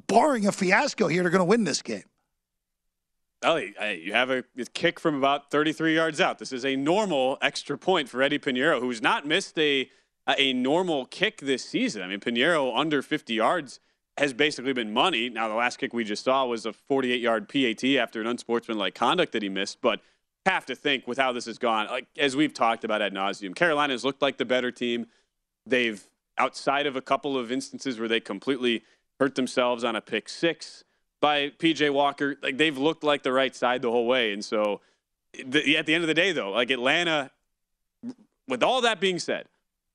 [0.07, 2.05] Barring a fiasco here, they're going to win this game.
[3.45, 6.39] Oh, you have a kick from about 33 yards out.
[6.39, 9.91] This is a normal extra point for Eddy Piñeiro, who's not missed a
[10.39, 12.01] a normal kick this season.
[12.01, 13.79] I mean, Piñeiro under 50 yards
[14.17, 15.29] has basically been money.
[15.29, 18.95] Now, the last kick we just saw was a 48 yard PAT after an unsportsmanlike
[18.95, 20.01] conduct that he missed, but
[20.47, 21.89] have to think with how this has gone.
[21.89, 25.07] Like as we've talked about ad nauseum, Carolina's looked like the better team.
[25.67, 26.07] They've
[26.39, 28.83] outside of a couple of instances where they completely
[29.21, 30.84] hurt themselves on a pick six
[31.25, 32.37] by PJ Walker.
[32.43, 34.35] Like they've looked like the right side the whole way.
[34.35, 34.83] And so
[35.33, 37.31] the, at the end of the day, though, like Atlanta,
[38.47, 39.47] with all that being said,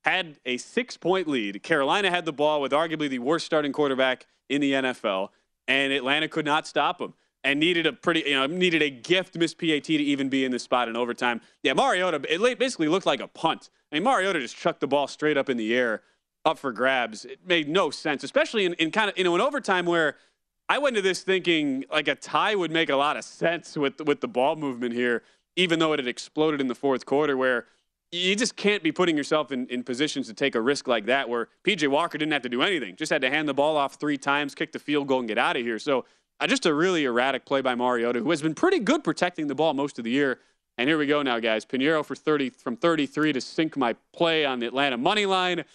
[0.04, 1.62] had a six point lead.
[1.62, 5.30] Carolina had the ball with arguably the worst starting quarterback in the NFL,
[5.68, 7.14] and Atlanta could not stop him
[7.44, 10.52] and needed a pretty, you know, needed a gift miss PAT to even be in
[10.52, 11.42] this spot in overtime.
[11.62, 13.70] Yeah, Mariota, it basically looked like a punt.
[13.92, 16.02] I mean, Mariota just chucked the ball straight up in the air,
[16.44, 17.24] up for grabs.
[17.24, 20.16] It made no sense, especially in, in kind of, you know, an overtime where–
[20.70, 24.00] I went to this thinking like a tie would make a lot of sense with
[24.02, 25.24] with the ball movement here,
[25.56, 27.66] even though it had exploded in the fourth quarter, where
[28.12, 31.28] you just can't be putting yourself in, in positions to take a risk like that,
[31.28, 33.96] where PJ Walker didn't have to do anything, just had to hand the ball off
[33.96, 35.80] three times, kick the field goal, and get out of here.
[35.80, 36.06] So
[36.40, 39.56] uh, just a really erratic play by Mariota, who has been pretty good protecting the
[39.56, 40.40] ball most of the year.
[40.78, 41.66] And here we go now, guys.
[41.66, 45.66] Piñeiro for 30 from 33 to sink my play on the Atlanta money line.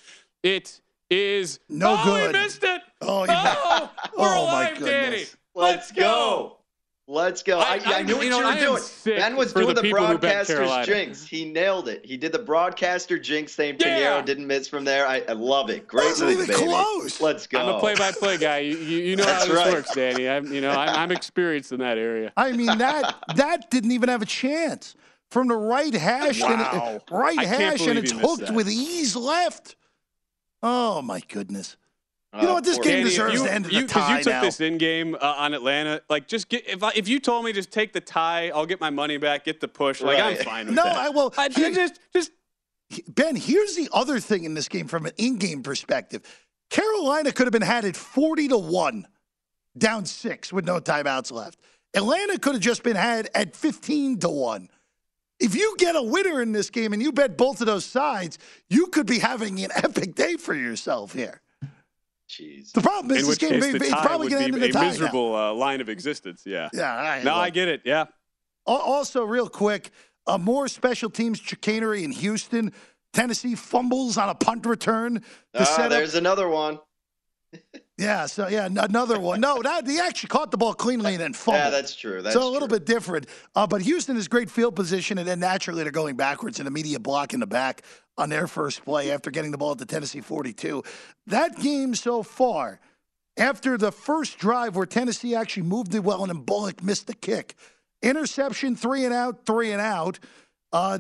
[0.43, 0.81] It
[1.11, 2.35] is no oh, good.
[2.35, 2.81] We missed it.
[3.07, 5.25] Oh, oh we're oh alive, Danny.
[5.55, 6.59] Let's go.
[7.07, 7.59] Let's go.
[7.59, 8.83] I, I, I knew what you, know, were doing.
[9.05, 11.27] Ben was doing the, the broadcaster's jinx.
[11.27, 12.03] He nailed it.
[12.03, 14.21] He did the broadcaster jinx saying yeah.
[14.21, 15.07] Piñeiro didn't miss from there.
[15.07, 15.87] I, I love it.
[15.87, 16.59] Great Wasn't move, baby.
[16.61, 17.21] close.
[17.21, 17.61] Let's go.
[17.61, 18.61] I'm a play-by-play guy.
[18.61, 19.75] You, you, you know how this right.
[19.75, 20.27] works, Danny.
[20.27, 22.33] I'm, you know, I'm, I'm experienced in that area.
[22.39, 24.97] I mean that that didn't even have a chance
[25.31, 26.41] from the right hash.
[26.41, 26.89] Wow.
[26.93, 28.55] And, right I hash, and it's hooked that.
[28.55, 29.77] with ease left.
[30.63, 31.77] Oh my goodness!
[32.35, 32.65] You know Uh, what?
[32.65, 34.43] This game Danny, deserves you, to end in you, a 'cause tie you took now.
[34.43, 36.03] this in game uh, on Atlanta.
[36.11, 38.81] Like, just get if I, if you told me just take the tie, I'll get
[38.81, 40.01] my money back, get the push.
[40.01, 40.43] Like, I'm Right.
[40.45, 40.97] fine with No, that.
[40.97, 41.33] I will.
[41.37, 42.31] I Here- just just
[43.09, 46.23] Ben, here's the other thing in this game from an in-game perspective.
[46.71, 49.07] Carolina could have been had at 40 to 1,
[49.79, 51.59] down 6 with no timeouts left.
[51.95, 54.69] Atlanta could have just been had at 15 to 1.
[55.41, 58.39] If you get a winner in this game and you bet both of those sides,
[58.69, 61.41] you could be having an epic day for yourself here.
[62.29, 62.73] Jeez.
[62.73, 64.61] The problem is in this game case the it's probably would going to end in
[64.61, 64.89] be a a tie now.
[64.89, 66.43] miserable uh, line of existence.
[66.47, 66.69] Yeah.
[66.73, 67.83] Yeah, I, No, I get it.
[67.85, 68.07] Yeah.
[68.67, 69.91] Also, real quick,
[70.27, 72.73] uh, more special teams chicanery in Houston.
[73.13, 75.23] Tennessee fumbles on a punt return to
[75.61, 76.79] Ah, set up there's another one.
[77.97, 79.41] Yeah, so yeah, n- another one.
[79.41, 81.63] No, that he actually caught the ball cleanly and then fumbled.
[81.63, 82.23] Yeah, that's true.
[82.23, 82.81] That's so a little true.
[82.81, 83.29] bit different.
[83.55, 87.05] Uh, but Houston is great field position, and then naturally they're going backwards and immediate
[87.05, 87.83] block in the back
[88.17, 90.83] on their first play after getting the ball at the Tennessee 42.
[91.27, 92.81] That game so far,
[93.37, 97.15] after the first drive where Tennessee actually moved it well and then Bullock missed the
[97.15, 97.55] kick,
[98.03, 100.19] interception, three and out, three and out.
[100.73, 100.99] Uh,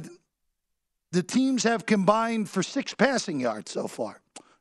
[1.13, 4.21] the teams have combined for six passing yards so far.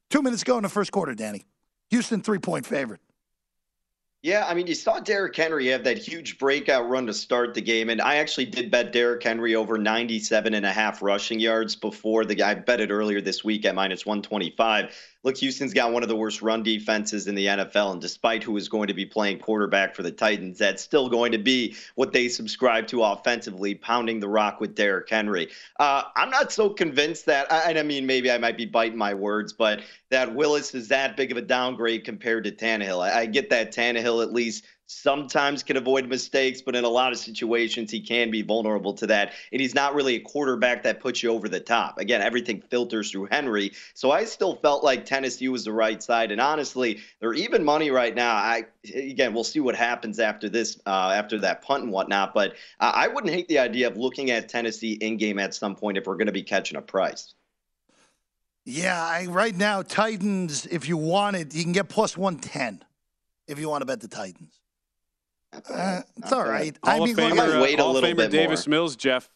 [0.10, 1.46] Two minutes ago in the first quarter, Danny.
[1.90, 3.02] Houston three point favorite.
[4.24, 7.62] Yeah, I mean, you saw Derrick Henry have that huge breakout run to start the
[7.62, 11.76] game, and I actually did bet Derrick Henry over 97 and a half rushing yards
[11.76, 14.96] before the I bet it earlier this week at minus 125.
[15.24, 18.58] Look, Houston's got one of the worst run defenses in the NFL, and despite who
[18.58, 22.12] is going to be playing quarterback for the Titans, that's still going to be what
[22.12, 25.50] they subscribe to offensively, pounding the rock with Derrick Henry.
[25.80, 29.14] Uh, I'm not so convinced that, and I mean, maybe I might be biting my
[29.14, 33.02] words, but that Willis is that big of a downgrade compared to Tannehill.
[33.02, 37.12] I, I get that Tannehill at least sometimes can avoid mistakes, but in a lot
[37.12, 39.34] of situations, he can be vulnerable to that.
[39.52, 41.98] And he's not really a quarterback that puts you over the top.
[42.00, 43.72] Again, everything filters through Henry.
[43.94, 46.32] So I still felt like Tennessee was the right side.
[46.32, 48.36] And honestly, they're even money right now.
[48.36, 52.34] I again, we'll see what happens after this, uh, after that punt and whatnot.
[52.34, 55.76] But uh, I wouldn't hate the idea of looking at Tennessee in game at some
[55.76, 57.34] point if we're going to be catching a price.
[58.66, 62.84] Yeah, I, right now, Titans, if you want it, you can get plus 110
[63.48, 64.63] if you want to bet the Titans.
[65.70, 66.78] Uh, it's all right.
[66.84, 69.30] I Hall mean, of Famer, might wait a Hall little Famer bit Davis Mills, Jeff,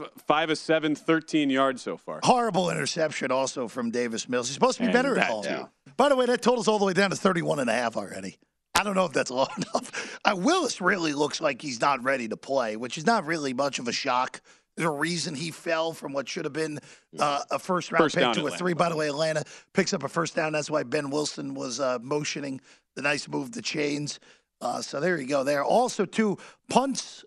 [0.00, 2.20] f- five of seven, 13 yards so far.
[2.22, 4.48] horrible interception also from Davis Mills.
[4.48, 5.44] He's supposed to be And better at that home.
[5.44, 5.68] too.
[5.96, 8.38] By the way, that totals all the way down to 31 and a half already.
[8.74, 10.18] I don't know if that's low enough.
[10.24, 13.78] Uh, Willis really looks like he's not ready to play, which is not really much
[13.78, 14.40] of a shock.
[14.76, 16.78] There's a reason he fell from what should have been
[17.18, 18.72] uh, a first round First pick down to a three.
[18.72, 19.42] By the way, Atlanta
[19.74, 20.52] picks up a first down.
[20.52, 22.60] That's why Ben Wilson was uh, motioning
[22.96, 24.20] the nice move to chains.
[24.60, 25.42] Uh, so there you go.
[25.42, 27.24] There also two punts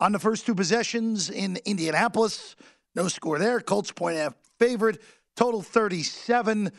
[0.00, 2.56] on the first two possessions in Indianapolis.
[2.94, 3.60] No score there.
[3.60, 5.00] Colts point half favorite.
[5.36, 6.70] Total 37.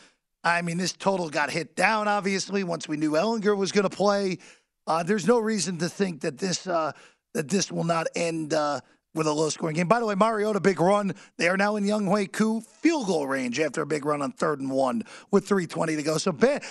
[0.43, 3.95] I mean, this total got hit down, obviously, once we knew Ehlinger was going to
[3.95, 4.37] play.
[4.85, 6.93] Uh, there's no reason to think that this uh,
[7.33, 8.79] that this will not end uh,
[9.17, 9.87] with a low scoring game.
[9.87, 11.13] By the way, Mariota, big run.
[11.37, 14.59] They are now in Younghoe Koo field goal range after a big run on third
[14.59, 16.17] and one with 3.20 to go.
[16.17, 16.61] So, Ben,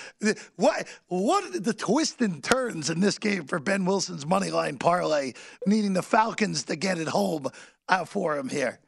[0.57, 4.79] what, what are the twists and turns in this game for Ben Wilson's money line
[4.79, 5.33] parlay,
[5.67, 7.49] needing the Falcons to get it home
[7.89, 8.81] out for him here?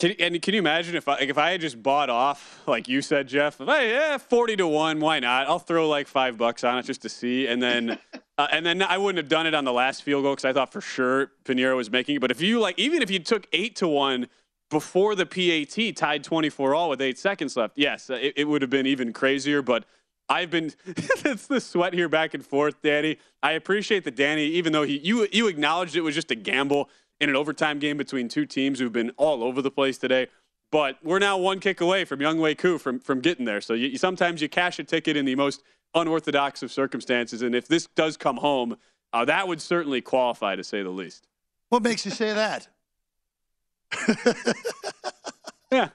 [0.00, 2.88] Can, and can you imagine if I like if I had just bought off like
[2.88, 3.60] you said, Jeff?
[3.60, 5.46] If I yeah, forty to one, why not?
[5.46, 7.98] I'll throw like five bucks on it just to see, and then
[8.36, 10.52] uh, and then I wouldn't have done it on the last field goal because I
[10.52, 12.20] thought for sure Piñeiro was making it.
[12.20, 14.28] But if you like, even if you took eight to one
[14.70, 18.44] before the PAT tied twenty four all with eight seconds left, yes, uh, it, it
[18.48, 19.62] would have been even crazier.
[19.62, 19.84] But
[20.28, 23.18] I've been it's the sweat here back and forth, Danny.
[23.42, 26.90] I appreciate that Danny, even though he you you acknowledged it was just a gamble
[27.20, 30.26] in an overtime game between two teams who've been all over the place today.
[30.74, 33.60] But we're now one kick away from Younghoe Koo from from getting there.
[33.60, 35.62] So you, sometimes you cash a ticket in the most
[35.94, 38.76] unorthodox of circumstances, and if this does come home,
[39.12, 41.28] uh, that would certainly qualify to say the least.
[41.68, 42.66] What makes you say that?
[45.72, 45.88] Yeah.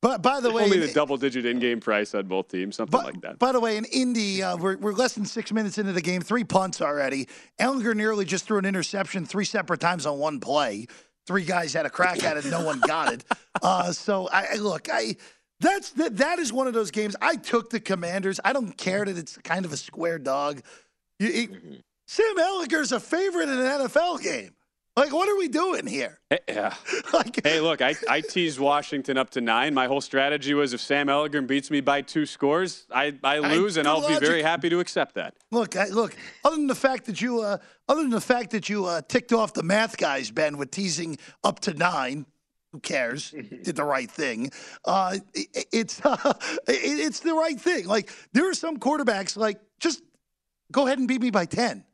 [0.00, 3.40] But by the way, Only the double-digit in-game price on both teams, something like that.
[3.40, 6.22] By the way, in Indy, uh, we're, we're less than six minutes into the game,
[6.22, 7.26] three punts already.
[7.58, 10.86] Ehlinger nearly just threw an interception three separate times on one play.
[11.28, 13.22] Three guys had a crack at it, no one got it.
[13.60, 15.16] Uh, so I look, I
[15.60, 16.16] That's that.
[16.16, 17.16] That is one of those games.
[17.20, 18.40] I took the Commanders.
[18.44, 20.62] I don't care that it's kind of a square dog.
[21.18, 21.74] You, it, mm-hmm.
[22.06, 22.38] Sam
[22.92, 24.54] a favorite in an NFL game.
[24.98, 26.18] Like, what are we doing here?
[26.48, 26.74] Yeah.
[27.12, 29.72] like, hey, look, I, I teased Washington up to nine.
[29.72, 33.76] My whole strategy was if Sam Ehlinger beats me by two scores, I, I lose,
[33.76, 34.18] I, and I'll logic.
[34.18, 35.34] be very happy to accept that.
[35.52, 36.16] Look, I, look.
[36.44, 39.32] Other than the fact that you, uh, other than the fact that you uh, ticked
[39.32, 42.26] off the math guys, Ben, with teasing up to nine.
[42.72, 43.30] Who cares?
[43.62, 44.50] Did the right thing.
[44.84, 46.34] Uh, it, it's uh,
[46.66, 47.86] it, it's the right thing.
[47.86, 50.02] Like there are some quarterbacks like just
[50.72, 51.84] go ahead and beat me by ten.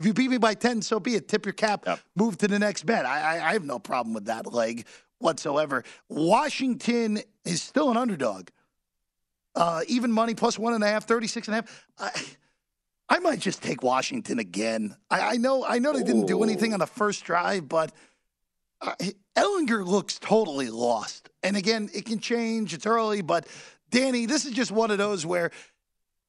[0.00, 1.28] If you beat me by 10, so be it.
[1.28, 2.00] Tip your cap, yep.
[2.16, 3.04] move to the next bet.
[3.04, 4.86] I, I, I have no problem with that leg
[5.18, 5.84] whatsoever.
[6.08, 8.48] Washington is still an underdog.
[9.54, 11.86] Uh, even money plus one and a half, 36 and a half.
[11.98, 14.96] I, I might just take Washington again.
[15.10, 17.92] I, I know I know they didn't do anything on the first drive, but
[18.80, 18.94] uh,
[19.36, 21.28] Ehlinger looks totally lost.
[21.42, 22.72] And again, it can change.
[22.72, 23.46] It's early, but
[23.90, 25.50] Danny, this is just one of those where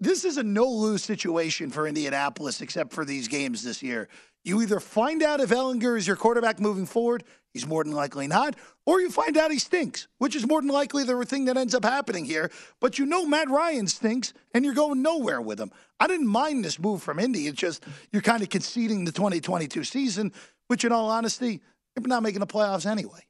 [0.02, 4.10] this is a no lose situation for Indianapolis, except for these games this year.
[4.44, 7.24] You either find out if Ehlinger is your quarterback moving forward,
[7.54, 8.56] he's more than likely not,
[8.88, 11.76] or you find out he stinks, which is more than likely the thing that ends
[11.76, 12.50] up happening here.
[12.80, 15.72] But you know Matt Ryan stinks, and you're going nowhere with him.
[16.00, 17.46] I didn't mind this move from Indy.
[17.46, 20.34] It's just you're kind of conceding the 2022 season,
[20.68, 21.62] which, in all honesty,
[21.96, 23.28] you're not making the playoffs anyway.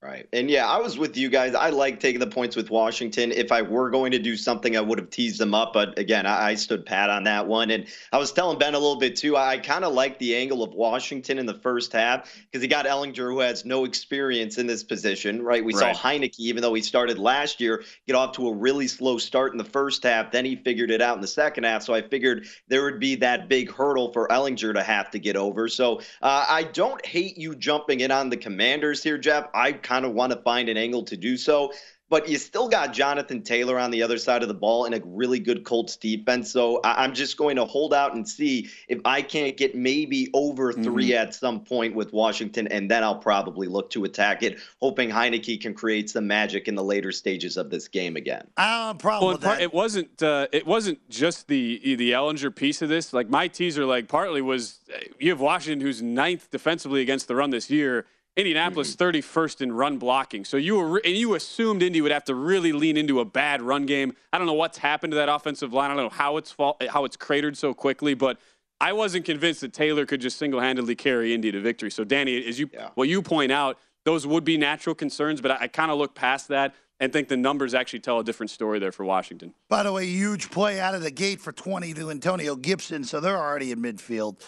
[0.00, 0.28] Right.
[0.32, 1.56] And yeah, I was with you guys.
[1.56, 3.32] I like taking the points with Washington.
[3.32, 5.72] If I were going to do something, I would have teased them up.
[5.72, 7.72] But again, I, I stood pat on that one.
[7.72, 9.36] And I was telling Ben a little bit too.
[9.36, 12.68] I, I kind of like the angle of Washington in the first half because he
[12.68, 15.64] got Ehlinger, who has no experience in this position, right?
[15.64, 15.96] We right.
[15.96, 19.50] saw Heinicke, even though he started last year, get off to a really slow start
[19.50, 20.30] in the first half.
[20.30, 21.82] Then he figured it out in the second half.
[21.82, 25.34] So I figured there would be that big hurdle for Ehlinger to have to get
[25.34, 25.66] over.
[25.66, 29.48] So uh, I don't hate you jumping in on the commanders here, Jeff.
[29.52, 31.72] I kind of want to find an angle to do so.
[32.10, 35.02] But you still got Jonathan Taylor on the other side of the ball and a
[35.04, 36.50] really good Colts defense.
[36.50, 40.72] So I'm just going to hold out and see if I can't get maybe over
[40.72, 41.12] 3 mm-hmm.
[41.12, 45.60] at some point with Washington, and then I'll probably look to attack it, hoping Heinicke
[45.60, 48.46] can create some magic in the later stages of this game again.
[48.56, 49.60] I don't problem well, with that.
[49.60, 50.22] It wasn't.
[50.22, 53.12] Uh, it wasn't just the the Ehlinger piece of this.
[53.12, 57.36] Like my teaser, like partly was uh, you have Washington, who's ninth defensively against the
[57.36, 58.06] run this year
[58.38, 59.16] Indianapolis mm-hmm.
[59.16, 60.44] 31st in run blocking.
[60.44, 63.60] So you were and you assumed Indy would have to really lean into a bad
[63.60, 64.14] run game.
[64.32, 65.90] I don't know what's happened to that offensive line.
[65.90, 66.54] I don't know how it's
[66.88, 68.38] how it's cratered so quickly, but
[68.80, 71.90] I wasn't convinced that Taylor could just single-handedly carry Indy to victory.
[71.90, 72.90] So Danny, as you yeah.
[72.94, 76.14] what you point out, those would be natural concerns, but I, I kind of look
[76.14, 79.52] past that and think the numbers actually tell a different story there for Washington.
[79.68, 83.20] By the way, huge play out of the gate for 20 to Antonio Gibson, so
[83.20, 84.40] they're already in midfield.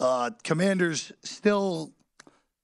[0.00, 1.92] Uh, commanders still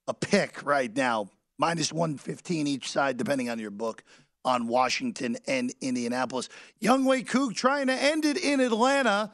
[0.07, 1.29] a pick right now,
[1.59, 4.03] minus 115 each side, depending on your book,
[4.45, 6.49] on Washington and Indianapolis.
[6.83, 9.33] Younghoe Koo trying to end it in Atlanta.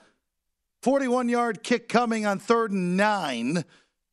[0.83, 3.65] 41 yard kick coming on third and nine.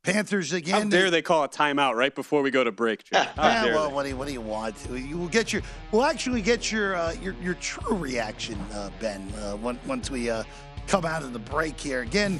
[0.04, 0.84] Panthers again.
[0.84, 3.30] How dare they call a timeout right before we go to break, yeah,
[3.66, 4.76] well, what do, you, what do you want?
[4.90, 9.22] You will get your, we'll actually get your uh, your, your true reaction, uh, Ben,
[9.42, 10.44] uh, once we uh,
[10.88, 12.04] come out of the break here.
[12.04, 12.40] Again,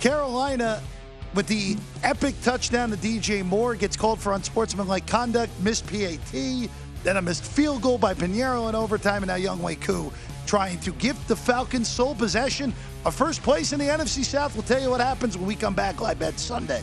[0.00, 0.82] Carolina
[1.34, 6.68] with the epic touchdown to DJ Moore gets called for unsportsmanlike conduct, missed PAT,
[7.02, 10.12] then a missed field goal by Piñeiro in overtime, and now Younghoe Koo
[10.46, 12.74] trying to gift the Falcons sole possession
[13.04, 14.54] of first place in the NFC South.
[14.54, 16.82] We'll tell you what happens when we come back live bet Sunday.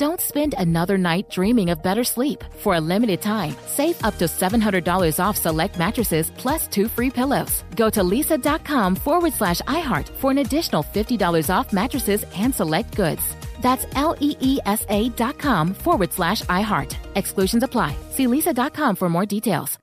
[0.00, 2.42] Don't spend another night dreaming of better sleep.
[2.60, 7.64] For a limited time, save up to $700 off select mattresses plus two free pillows.
[7.76, 13.20] Go to leesa.com forward slash iHeart for an additional $50 off mattresses and select goods.
[13.60, 16.96] That's L E E S A dot com forward slash iHeart.
[17.14, 17.94] Exclusions apply.
[18.08, 19.78] See leesa.com for more details.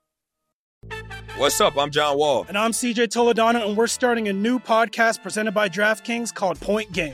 [1.38, 1.78] What's up?
[1.78, 2.44] I'm John Wall.
[2.48, 6.92] And I'm CJ Toledano, and we're starting a new podcast presented by DraftKings called Point
[6.92, 7.14] Game.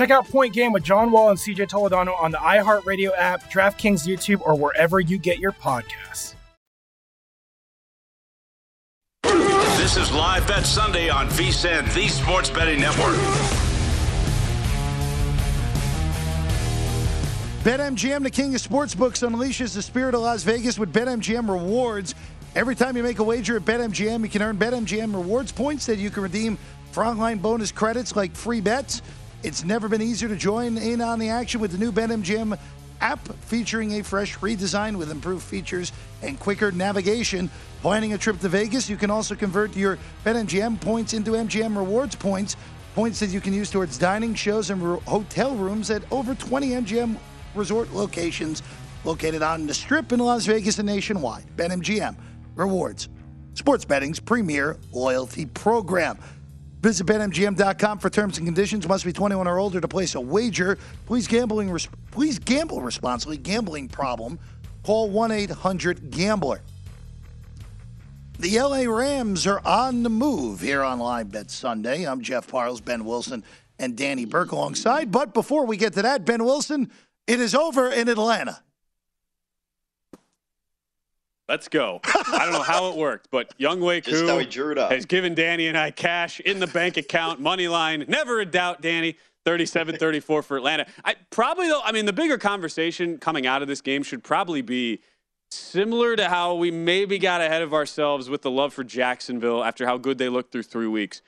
[0.00, 4.08] Check out Point Game with John Wall and CJ Toledano on the iHeartRadio app, DraftKings
[4.08, 6.34] YouTube, or wherever you get your podcasts.
[9.76, 13.14] This is Live Bet Sunday on VSIN, the Sports Betting Network.
[17.62, 22.14] BetMGM, the king of sportsbooks, unleashes the spirit of Las Vegas with BetMGM rewards.
[22.56, 25.98] Every time you make a wager at BetMGM, you can earn BetMGM rewards points that
[25.98, 26.56] you can redeem
[26.90, 29.02] for online bonus credits like free bets.
[29.42, 32.58] It's never been easier to join in on the action with the new BetMGM
[33.00, 37.50] app featuring a fresh redesign with improved features and quicker navigation.
[37.80, 42.14] Planning a trip to Vegas, you can also convert your BetMGM points into MGM rewards
[42.14, 42.56] points,
[42.94, 46.70] points that you can use towards dining, shows, and ro- hotel rooms at over 20
[46.70, 47.16] MGM
[47.54, 48.62] resort locations
[49.04, 51.44] located on the Strip in Las Vegas and nationwide.
[51.56, 52.14] BetMGM
[52.56, 53.08] rewards
[53.54, 56.18] sports betting's premier loyalty program.
[56.80, 58.88] Visit BetMGM.com for terms and conditions.
[58.88, 60.78] Must be 21 or older to place a wager.
[61.06, 61.70] Please gambling.
[61.70, 63.36] res- Please gamble responsibly.
[63.36, 64.38] Gambling problem?
[64.82, 66.60] Call 1-800-GAMBLER.
[68.38, 72.04] The LA Rams are on the move here on Live Bet Sunday.
[72.04, 73.44] I'm Jeff Parles, Ben Wilson,
[73.78, 75.10] and Danny Burke alongside.
[75.12, 76.90] But before we get to that, Ben Wilson,
[77.26, 78.62] it is over in Atlanta.
[81.50, 82.00] Let's go.
[82.04, 84.92] I don't know how it worked, but Younghoe Koo how he drew it up.
[84.92, 88.04] has given Danny and I cash in the bank account, money line.
[88.06, 89.16] Never a doubt, Danny.
[89.44, 90.86] 37 34 for Atlanta.
[91.04, 94.62] I probably though, I mean, the bigger conversation coming out of this game should probably
[94.62, 95.00] be
[95.50, 99.86] similar to how we maybe got ahead of ourselves with the love for Jacksonville after
[99.86, 101.20] how good they looked through three weeks.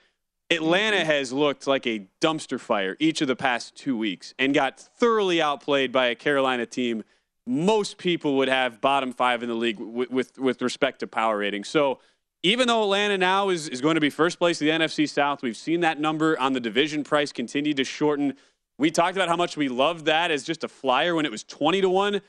[0.52, 1.06] Atlanta mm-hmm.
[1.06, 5.42] has looked like a dumpster fire each of the past two weeks and got thoroughly
[5.42, 7.02] outplayed by a Carolina team
[7.47, 11.38] most people would have bottom five in the league with, with, with respect to power
[11.38, 11.64] rating.
[11.64, 11.99] So
[12.43, 15.57] even though Atlanta now is, is going to be first place the NFC South, we've
[15.57, 18.34] seen that number on the division price continue to shorten.
[18.78, 21.45] We talked about how much we loved that as just a flyer when it was
[21.45, 22.20] 20 to 1.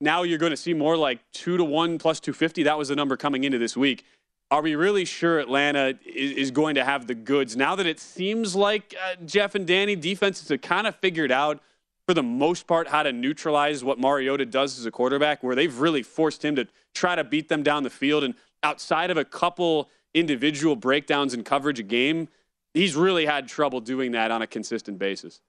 [0.00, 2.62] Now you're going to see more like 2 to 1 plus 250.
[2.62, 4.04] That was the number coming into this week.
[4.50, 8.00] Are we really sure Atlanta is, is going to have the goods now that it
[8.00, 11.60] seems like uh, Jeff and Danny defenses have kind of figured out
[12.08, 15.78] for the most part, how to neutralize what Mariota does as a quarterback, where they've
[15.78, 18.24] really forced him to try to beat them down the field.
[18.24, 22.28] And outside of a couple individual breakdowns in coverage a game,
[22.72, 25.42] he's really had trouble doing that on a consistent basis.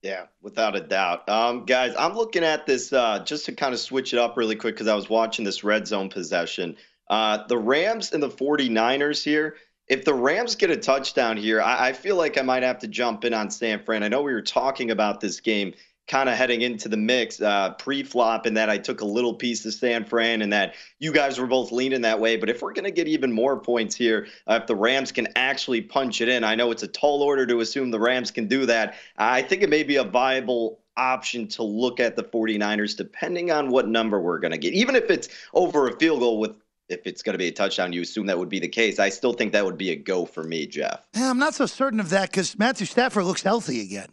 [0.00, 1.28] Yeah, without a doubt.
[1.28, 4.56] Um, guys, I'm looking at this uh, just to kind of switch it up really
[4.56, 6.78] quick because I was watching this red zone possession.
[7.10, 9.56] Uh, the Rams and the 49ers here.
[9.88, 12.88] If the Rams get a touchdown here, I, I feel like I might have to
[12.88, 14.02] jump in on San Fran.
[14.02, 15.74] I know we were talking about this game
[16.08, 19.66] kind of heading into the mix uh, pre-flop and that I took a little piece
[19.66, 22.36] of San Fran and that you guys were both leaning that way.
[22.36, 25.26] But if we're going to get even more points here, uh, if the Rams can
[25.34, 28.46] actually punch it in, I know it's a tall order to assume the Rams can
[28.46, 28.94] do that.
[29.18, 33.68] I think it may be a viable option to look at the 49ers depending on
[33.68, 34.74] what number we're going to get.
[34.74, 36.52] Even if it's over a field goal with
[36.88, 38.98] if it's going to be a touchdown, you assume that would be the case.
[38.98, 41.06] I still think that would be a go for me, Jeff.
[41.14, 44.08] Yeah, I'm not so certain of that because Matthew Stafford looks healthy again.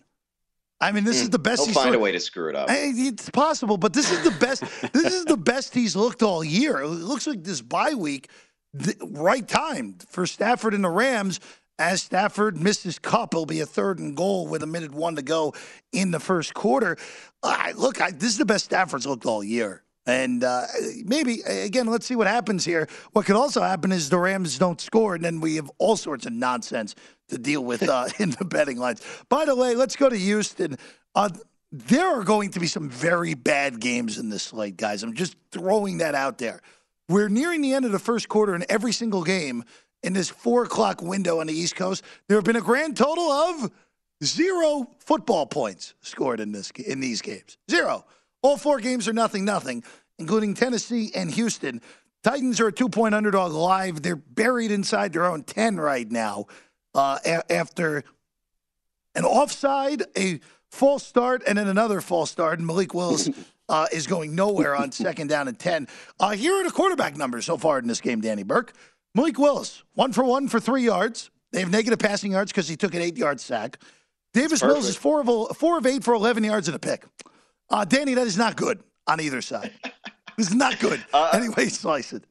[0.82, 1.66] I mean, this mm, is the best.
[1.66, 2.68] He'll find a way to screw it up.
[2.70, 4.64] It's possible, but this is the best.
[4.94, 6.80] this is the best he's looked all year.
[6.80, 8.30] It looks like this bye week,
[8.74, 11.40] the right time for Stafford and the Rams.
[11.80, 15.22] As Stafford misses cup, it'll be a third and goal with a minute one to
[15.22, 15.54] go
[15.92, 16.98] in the first quarter.
[17.42, 19.84] Uh, look, I, this is the best Stafford's looked all year.
[20.06, 20.66] And uh,
[21.06, 22.90] maybe, again, let's see what happens here.
[23.14, 26.26] What could also happen is the Rams don't score, and then we have all sorts
[26.26, 26.96] of nonsense
[27.30, 29.02] to deal with uh, in the betting lines.
[29.30, 30.78] By the way, let's go to Houston.
[31.16, 31.30] Uh,
[31.72, 35.04] there are going to be some very bad games in this slate, guys.
[35.04, 36.60] I'm just throwing that out there.
[37.10, 39.64] We're nearing the end of the first quarter in every single game
[40.04, 42.04] in this four o'clock window on the East Coast.
[42.28, 43.72] There have been a grand total of
[44.24, 47.58] zero football points scored in this in these games.
[47.70, 48.06] Zero.
[48.44, 49.84] All four games are nothing, nothing,
[50.20, 51.82] including Tennessee and Houston.
[52.24, 54.02] Titans are a two point underdog live.
[54.02, 56.46] They're buried inside their own 10 right now
[56.94, 58.04] uh, a- after
[59.16, 60.40] an offside, a
[60.72, 62.60] false start, and then another false start.
[62.60, 63.30] And Malik Willis
[63.70, 65.88] uh, is going nowhere on second down and 10.
[66.20, 68.74] Uh, here are the quarterback numbers so far in this game, Danny Burke.
[69.16, 71.30] Malik Willis, one for one for three yards.
[71.52, 73.78] They have negative passing yards because he took an eight yard sack.
[74.34, 77.04] Davis Mills is four of, four of eight for 11 yards and a pick.
[77.74, 79.72] Uh, Danny, that is not good on either side.
[80.38, 81.04] It's not good.
[81.14, 82.24] Uh, anyway, slice it.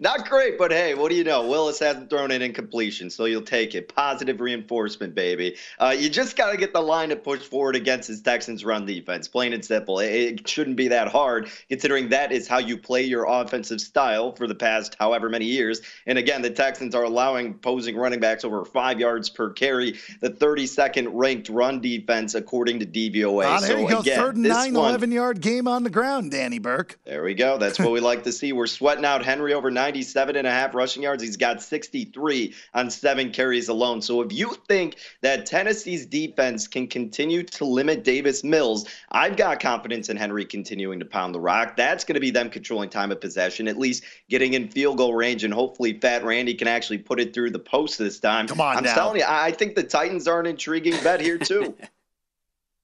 [0.00, 1.46] Not great, but hey, what do you know?
[1.46, 3.94] Willis hasn't thrown an incompletion, so you'll take it.
[3.94, 5.56] Positive reinforcement, baby.
[5.78, 8.86] Uh, you just got to get the line to push forward against his Texans' run
[8.86, 9.28] defense.
[9.28, 10.00] Plain and simple.
[10.00, 14.32] It, it, shouldn't be that hard, considering that is how you play your offensive style
[14.32, 15.80] for the past however many years.
[16.06, 20.30] And again, the Texans are allowing posing running backs over five yards per carry, the
[20.30, 23.44] 32nd ranked run defense according to DVOA.
[23.46, 24.00] Ah, there so you go.
[24.00, 26.98] Again, Third and nine, one, 11 yard game on the ground, Danny Burke.
[27.04, 27.58] There we go.
[27.58, 28.52] That's what we like to see.
[28.52, 31.22] We're sweating out Henry over 97 and a half rushing yards.
[31.22, 34.00] He's got 63 on seven carries alone.
[34.02, 39.60] So if you think that Tennessee's defense can continue to limit Davis Mills, I've got
[39.60, 41.76] confidence in Henry continuing to pound the rock.
[41.76, 45.14] That's going to be them controlling time of possession, at least getting in field goal
[45.14, 48.48] range, and hopefully Fat Randy can actually put it through the post this time.
[48.48, 48.94] Come on, I'm now.
[48.94, 51.76] telling you, I think the Titans are an intriguing bet here too.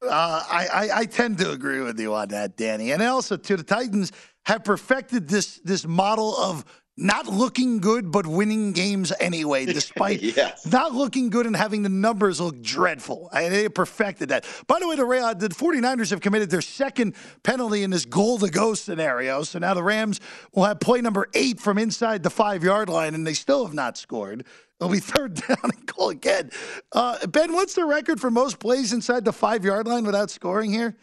[0.02, 2.90] Uh, I, I, I, tend to agree with you on that, Danny.
[2.90, 4.10] And also, to the Titans
[4.44, 6.64] have perfected this this model of
[6.96, 10.66] not looking good but winning games anyway, despite yes.
[10.66, 13.28] not looking good and having the numbers look dreadful.
[13.32, 14.44] I, they perfected that.
[14.66, 18.38] By the way, the, uh, the 49ers have committed their second penalty in this goal
[18.38, 19.42] to go scenario.
[19.42, 20.20] So now the Rams
[20.54, 23.74] will have play number eight from inside the five yard line, and they still have
[23.74, 24.44] not scored.
[24.78, 26.50] It'll be third down and goal again.
[26.92, 30.72] Uh, ben, what's the record for most plays inside the five yard line without scoring
[30.72, 30.96] here?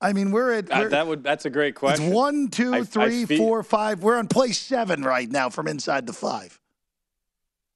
[0.00, 2.06] I mean, we're at we're, that would that's a great question.
[2.06, 4.02] It's one, two, I, three, I four, five.
[4.02, 6.58] We're on play seven right now from inside the five.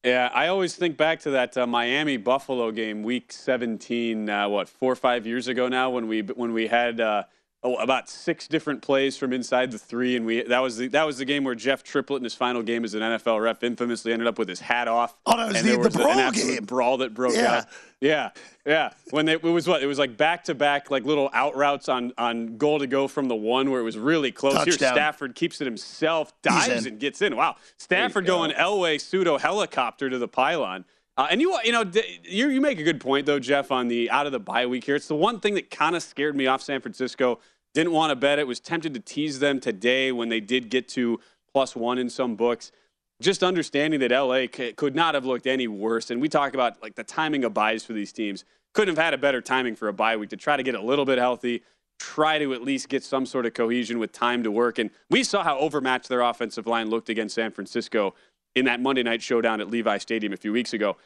[0.04, 4.28] Yeah, I always think back to that uh, Miami Buffalo game, Week 17.
[4.28, 7.24] Uh, what four or five years ago now, when we when we had uh,
[7.64, 11.04] oh, about six different plays from inside the three, and we that was the, that
[11.04, 14.12] was the game where Jeff Triplette in his final game as an NFL ref infamously
[14.12, 15.16] ended up with his hat off.
[15.26, 16.64] Oh, that was and the, there was the brawl an absolute game.
[16.66, 17.58] brawl that broke yeah.
[17.58, 17.64] out.
[18.00, 18.30] Yeah,
[18.66, 18.90] yeah.
[19.10, 21.88] When they, it was what it was like back to back like little out routes
[21.88, 24.54] on on goal to go from the one where it was really close.
[24.54, 24.78] Touchdown.
[24.78, 27.34] Here Stafford keeps it himself, dives and gets in.
[27.34, 30.84] Wow, Stafford going Elway pseudo helicopter to the pylon.
[31.16, 31.84] Uh, and you, you know,
[32.24, 34.84] you, you make a good point though, Jeff, on the out of the bye week
[34.84, 34.96] here.
[34.96, 37.38] It's the one thing that kind of scared me off San Francisco
[37.74, 38.46] didn't want to bet it.
[38.46, 41.20] Was tempted to tease them today when they did get to
[41.52, 42.72] plus one in some books.
[43.20, 46.10] Just understanding that LA could not have looked any worse.
[46.10, 48.44] And we talk about like the timing of buys for these teams.
[48.72, 50.82] Couldn't have had a better timing for a bye week to try to get a
[50.82, 51.62] little bit healthy,
[51.98, 54.78] try to at least get some sort of cohesion with time to work.
[54.78, 58.14] And we saw how overmatched their offensive line looked against San Francisco
[58.56, 60.96] in that Monday night showdown at Levi Stadium a few weeks ago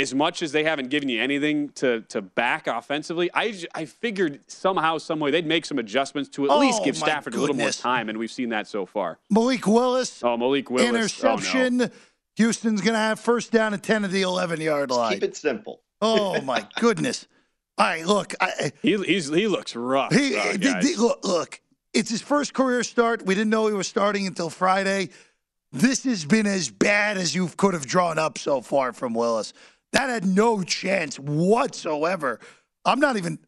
[0.00, 4.40] as much as they haven't given you anything to to back offensively, I, I figured
[4.50, 7.38] somehow, some way they'd make some adjustments to at oh, least give Stafford goodness.
[7.38, 9.18] a little more time, and we've seen that so far.
[9.30, 10.22] Malik Willis.
[10.22, 10.88] Oh, Malik Willis.
[10.88, 11.82] Interception.
[11.82, 11.90] Oh, no.
[12.36, 15.12] Houston's going to have first down at 10 of the 11 yard line.
[15.14, 15.82] Keep it simple.
[16.00, 17.26] Oh, my goodness.
[17.76, 18.34] All right, look.
[18.40, 20.14] I, he, he's, he looks rough.
[20.14, 21.60] He, uh, the, the, look, look,
[21.92, 23.26] it's his first career start.
[23.26, 25.10] We didn't know he was starting until Friday.
[25.72, 29.52] This has been as bad as you could have drawn up so far from Willis.
[29.92, 32.38] That had no chance whatsoever
[32.84, 33.38] I'm not even.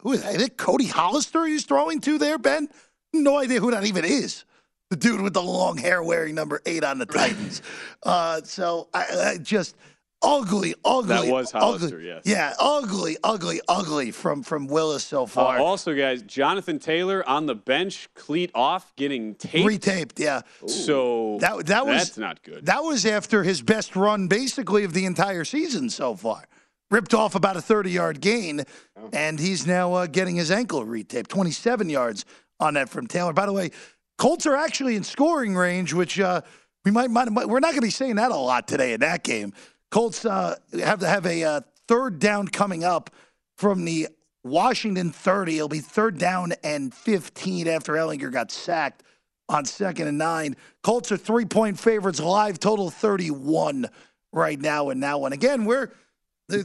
[0.00, 0.34] Who is that?
[0.34, 2.68] Is it Cody Hollister he's throwing to there, Ben?
[3.12, 4.44] No idea who that even is.
[4.90, 7.62] The dude with the long hair wearing number eight on the Titans.
[8.02, 9.76] uh, so I, I just
[10.22, 11.08] ugly, ugly.
[11.08, 12.06] That was Hollister, ugly.
[12.06, 12.22] yes.
[12.24, 15.58] Yeah, ugly, ugly, ugly from from Willis so Uh, far.
[15.58, 19.66] also, guys, Jonathan Taylor on the bench, cleat off, getting taped.
[19.66, 20.42] Retaped, yeah.
[20.66, 22.66] So That that was that's not good.
[22.66, 26.44] That was after his best run, basically of the entire season so far.
[26.90, 28.64] Ripped off about a 30 yard gain,
[29.12, 31.28] and he's now uh, getting his ankle retaped.
[31.28, 32.24] 27 yards
[32.58, 33.32] on that from Taylor.
[33.32, 33.70] By the way,
[34.18, 36.40] Colts are actually in scoring range, which uh,
[36.84, 39.00] we might, might, might- we're not going to be saying that a lot today in
[39.00, 39.52] that game.
[39.90, 43.10] Colts uh, have to have a uh, third down coming up
[43.56, 44.08] from the
[44.44, 45.56] Washington 30.
[45.56, 49.02] It'll be third down and 15 after Ehlinger got sacked
[49.48, 50.56] on second and nine.
[50.82, 53.86] Colts are three point favorites, live total 31
[54.32, 55.32] right now in that one.
[55.32, 55.90] Again, we're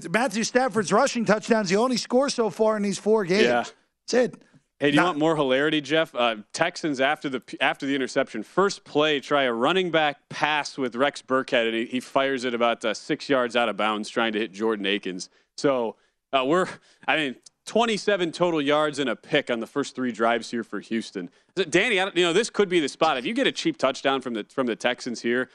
[0.09, 3.43] Matthew Stafford's rushing touchdowns, the only score so far in these four games.
[3.43, 3.63] Yeah.
[4.07, 4.41] That's it.
[4.79, 6.13] Hey, do you Not- want more hilarity, Jeff?
[6.13, 10.95] Uh, Texans after the after the interception, first play, try a running back pass with
[10.95, 14.33] Rex Burkhead, and he, he fires it about uh, six yards out of bounds, trying
[14.33, 15.29] to hit Jordan Akins.
[15.57, 15.95] So
[16.33, 16.67] uh, we're,
[17.07, 17.35] I mean,
[17.67, 21.29] 27 total yards and a pick on the first three drives here for Houston.
[21.69, 23.17] Danny, I don't, you know this could be the spot.
[23.17, 25.49] If you get a cheap touchdown from the from the Texans here,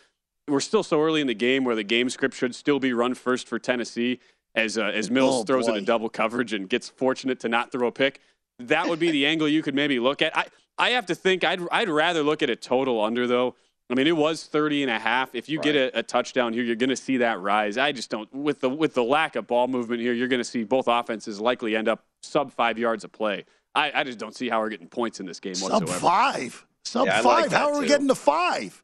[0.49, 3.12] we're still so early in the game where the game script should still be run
[3.14, 4.18] first for Tennessee
[4.55, 5.75] as uh, as Mills Oh, throws boy.
[5.75, 8.18] a double coverage and gets fortunate to not throw a pick.
[8.68, 10.36] That would be the angle you could maybe look at.
[10.36, 10.46] I,
[10.78, 13.54] I have to think I'd, I'd rather look at a total under though.
[13.90, 15.34] I mean, it was 30 and a half.
[15.34, 17.76] If you get a, a touchdown here, you're going to see that rise.
[17.76, 20.44] I just don't with the with the lack of ball movement here, you're going to
[20.44, 23.44] see both offenses likely end up sub 5 yards of play.
[23.74, 26.00] I, I just don't see how we're getting points in this game Sub whatsoever.
[26.00, 26.66] five.
[26.84, 27.42] Sub Yeah, five.
[27.42, 27.88] like how are we too.
[27.88, 28.82] getting to five?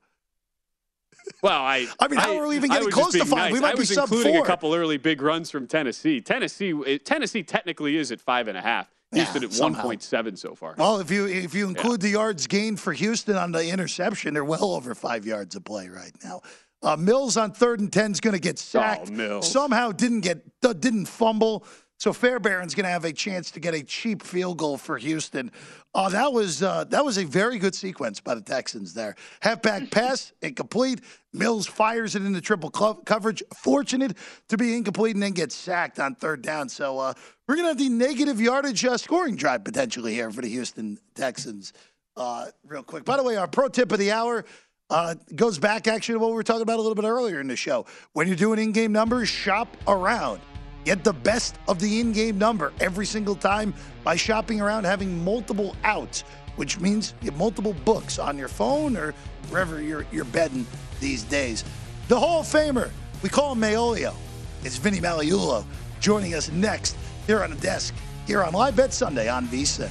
[1.42, 1.86] Well, I.
[2.00, 3.52] I mean, how are we even getting close to being five?
[3.52, 3.62] We nice.
[3.62, 4.42] might I be was sub including four.
[4.44, 6.20] a couple early big runs from Tennessee.
[6.20, 8.90] Tennessee, Tennessee technically is at five and a half.
[9.12, 9.82] Houston at one somehow.
[9.82, 10.74] point seven so far.
[10.76, 14.44] Well, if you if you include the yards gained for Houston on the interception, they're
[14.44, 16.40] well over five yards of play right now.
[16.82, 19.08] Uh, Mills on third and ten is going to get sacked.
[19.08, 19.50] Oh, Mills.
[19.50, 21.64] Somehow didn't get uh, didn't fumble.
[21.98, 25.50] So Fairbairn's going to have a chance to get a cheap field goal for Houston.
[25.94, 29.14] Uh, that was uh, that was a very good sequence by the Texans there.
[29.40, 31.00] Halfback pass incomplete.
[31.32, 33.42] Mills fires it into triple co- coverage.
[33.56, 34.16] Fortunate
[34.48, 36.68] to be incomplete and then gets sacked on third down.
[36.68, 37.14] So uh,
[37.48, 40.98] we're going to have the negative yardage uh, scoring drive potentially here for the Houston
[41.14, 41.72] Texans.
[42.14, 43.04] Uh, real quick.
[43.04, 44.44] By the way, our pro tip of the hour
[44.88, 47.48] uh, goes back actually to what we were talking about a little bit earlier in
[47.48, 47.86] the show.
[48.12, 50.40] When you're doing in-game numbers, shop around.
[50.86, 53.74] Get the best of the in-game number every single time
[54.04, 56.22] by shopping around, having multiple outs,
[56.54, 59.12] which means you have multiple books on your phone or
[59.50, 60.64] wherever you're you're betting
[61.00, 61.64] these days.
[62.06, 64.14] The Hall of Famer, we call him Maolio.
[64.62, 65.64] It's Vinny Magliulo
[65.98, 67.92] joining us next here on the desk
[68.28, 69.90] here on Live Bet Sunday on VSIN.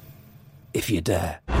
[0.73, 1.60] if you dare.